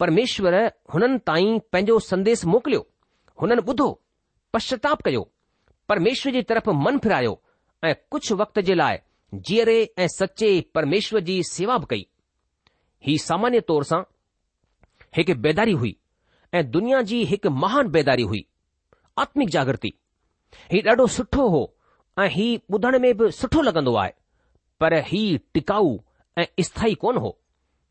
परमेश्वर 0.00 0.54
हुननि 0.94 1.18
ताईं 1.30 1.58
पंहिंजो 1.72 1.98
संदेस 2.10 2.44
मोकिलियो 2.54 2.82
हुननि 3.42 3.62
ॿुधो 3.72 3.88
पश्चाताप 4.52 5.02
कयो 5.08 5.22
परमेश्वर 5.88 6.32
जी 6.32 6.42
तरफ़ 6.50 6.68
मन 6.86 6.98
फिरायो 7.06 7.34
ऐं 7.84 7.94
कुझु 8.10 8.36
वक़्त 8.42 8.58
जे 8.68 8.74
लाइ 8.74 8.98
जीअरे 9.48 9.78
ऐं 9.98 10.06
सचे 10.16 10.50
परमेश्वर 10.74 11.20
जी 11.28 11.42
सेवा 11.52 11.76
बि 11.84 11.86
कई 11.90 12.06
ही 13.06 13.16
सामान्य 13.26 13.60
तौर 13.70 13.84
सां 13.90 14.00
हिकु 15.18 15.34
बेदारी 15.46 15.72
हुई 15.82 15.96
ऐं 16.54 16.70
दुनिया 16.70 17.02
जी 17.12 17.22
हिकु 17.34 17.50
महान 17.64 17.88
बेदारी 17.98 18.22
हुई 18.32 18.44
आत्मिक 19.24 19.48
जागृती 19.56 19.92
ही 20.72 20.80
ॾाढो 20.86 21.06
सुठो 21.16 21.48
हो 21.50 21.60
ऐं 22.22 22.28
ही 22.30 22.46
ॿुधण 22.74 22.98
में 23.02 23.12
बि 23.16 23.30
सुठो 23.38 23.62
लॻंदो 23.62 23.94
आहे 24.02 24.12
पर 24.80 24.92
ही 25.08 25.20
टिकाऊ 25.54 25.96
ऐं 26.38 26.46
स्थाई 26.68 26.94
कोन 27.02 27.16
हो 27.24 27.36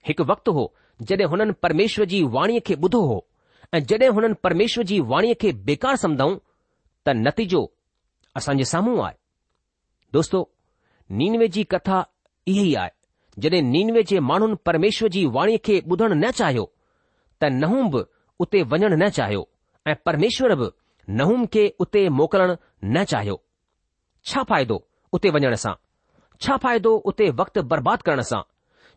हिकु 0.07 0.23
वक़्तु 0.31 0.51
हो 0.57 0.63
जॾहिं 1.09 1.25
हुननि 1.31 1.53
परमेश्वर 1.63 2.05
जी 2.11 2.21
वाणीअ 2.35 2.59
खे 2.67 2.75
ॿुधो 2.85 3.01
हो 3.05 3.17
ऐं 3.73 3.79
जॾहिं 3.91 4.09
हुननि 4.17 4.33
परमेश्वर 4.43 4.83
जी 4.91 4.99
वाणीअ 5.11 5.33
खे 5.41 5.51
बेकार 5.69 5.95
समुधऊं 6.03 6.35
त 7.05 7.09
नतीजो 7.25 7.63
असांजे 8.37 8.65
साम्हूं 8.73 9.03
आहे 9.05 9.15
दोस्तो 10.13 10.39
नीनवे 11.21 11.47
जी 11.55 11.63
कथा 11.71 12.03
इहो 12.51 12.63
ई 12.65 12.73
आहे 12.81 13.41
जॾहिं 13.41 13.61
नीनवे 13.71 14.03
जे 14.09 14.19
माण्हुनि 14.29 14.55
परमेश्वर 14.65 15.09
जी 15.15 15.25
वाणीअ 15.37 15.57
खे 15.65 15.79
ॿुधणु 15.91 16.13
न 16.23 16.31
चाहियो 16.39 16.69
त 17.41 17.49
नहूं 17.61 17.83
बि 17.91 18.03
उते 18.43 18.61
वञणु 18.71 18.95
न 19.05 19.09
चाहियो 19.19 19.47
ऐं 19.89 19.95
परमेश्वर 20.05 20.55
बि 20.61 20.69
नहुम 21.13 21.45
खे 21.53 21.65
उते 21.79 22.01
मोकिलणु 22.19 22.55
न 22.83 23.03
चाहियो 23.11 23.41
छा 24.29 24.43
फ़ाइदो 24.49 24.77
उते 25.15 25.29
वञण 25.35 25.55
सां 25.63 25.73
छा 26.43 26.55
फ़ाइदो 26.65 26.91
उते 27.11 27.29
वक़्तु 27.41 27.61
बर्बाद 27.73 28.01
करण 28.07 28.21
सां 28.31 28.41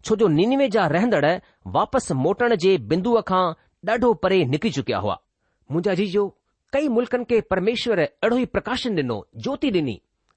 छो 0.05 0.16
जो 0.23 0.29
निनवे 0.38 0.68
जा 0.77 0.87
रहंदड़ 0.97 1.35
वापसि 1.77 2.14
मोटण 2.27 2.55
जे 2.64 2.77
बिंदूअ 2.92 3.23
खां 3.31 3.44
ॾाढो 3.88 4.12
परे 4.23 4.37
निकिरी 4.53 4.71
चुकिया 4.77 4.99
हुआ 5.05 5.16
मुंजा 5.73 5.92
जीजो 6.01 6.23
कई 6.73 6.88
मुल्कनि 6.97 7.25
खे 7.33 7.40
परमेश्वर 7.55 7.99
अहिड़ो 8.05 8.37
ई 8.38 8.44
प्रकाशन 8.55 8.97
ॾिनो 8.99 9.16
ज्योति 9.42 9.71
ॾिनी 9.81 9.94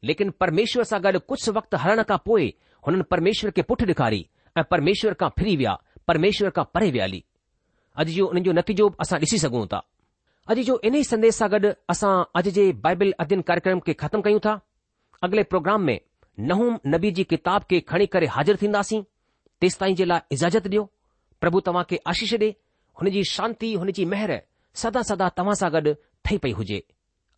लेकिन 0.10 0.30
परमेश्वर 0.44 0.84
सां 0.92 1.00
गॾु 1.04 1.20
कुझु 1.32 1.52
वक़्तु 1.60 1.78
हलण 1.84 2.04
खां 2.12 2.18
पोइ 2.26 2.46
हुननि 2.88 3.04
परमेश्वर 3.16 3.52
खे 3.58 3.62
पुठि 3.72 3.86
ॾेखारी 3.94 4.22
ऐं 4.58 4.64
परमेश्वर 4.72 5.14
खां 5.24 5.30
फिरी 5.40 5.56
विया 5.64 5.78
परमेश्वर 6.12 6.50
खां 6.60 6.66
परे 6.74 6.92
विया 6.98 7.06
हली 7.06 7.24
अॼु 8.00 8.14
जो 8.20 8.28
हुननि 8.34 8.42
जो 8.50 8.60
नतीजो 8.62 8.90
असां 9.08 9.20
ॾिसी 9.28 9.38
सघूं 9.46 9.66
था 9.76 9.82
अॼु 10.52 10.64
जो 10.68 10.74
इन 10.88 10.96
ई 11.00 11.04
संदेश 11.08 11.36
सां 11.40 11.48
गॾु 11.52 11.70
असां 11.92 12.10
अॼु 12.38 12.52
जे 12.56 12.64
बाइबल 12.86 13.12
अध्ययन 13.24 13.42
कार्यक्रम 13.50 13.80
खे 13.86 13.94
ख़तमु 14.02 14.22
कयूं 14.24 14.40
था 14.46 14.54
अॻिले 15.28 15.44
प्रोग्राम 15.52 15.82
में 15.90 16.00
नहूम 16.50 16.80
नबी 16.94 17.12
जी 17.20 17.24
किताब 17.34 17.64
खे 17.72 17.80
खणी 17.92 18.06
करे 18.16 18.28
हाज़िर 18.36 18.58
थींदासीं 18.62 19.02
तेसि 19.62 19.78
ताईं 19.80 19.96
जे 19.96 20.06
लाइ 20.06 20.36
इजाज़त 20.36 20.68
ॾियो 20.68 20.84
प्रभु 21.42 21.60
तव्हां 21.68 21.84
खे 21.92 22.00
आशीष 22.06 22.34
ॾे 22.34 22.52
हुन 23.02 23.10
जी 23.10 23.24
शांती 23.32 23.74
हुन 23.74 23.92
जी 23.92 24.06
मेहर 24.06 24.42
सदा 24.76 25.02
सदा 25.04 25.30
तव्हां 25.38 25.56
सां 25.56 25.72
गॾु 25.72 25.94
ठही 26.26 26.38
पई 26.38 26.52
हुजे 26.52 26.84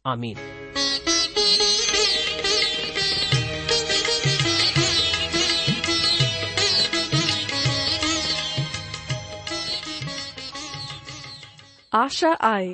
आमीन 0.07 0.37
आशा 12.05 12.31
आए 12.53 12.73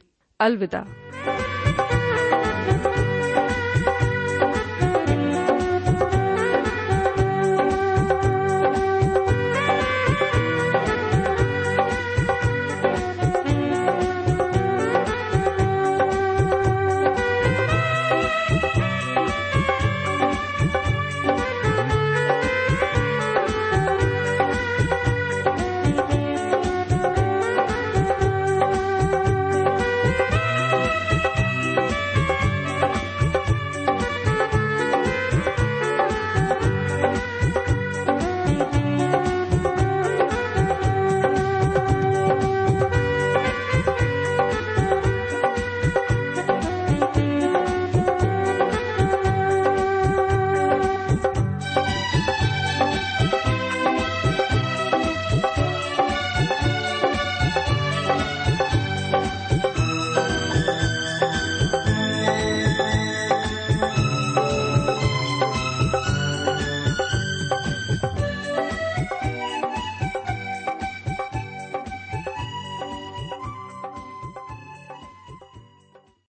अलविदा 0.41 1.30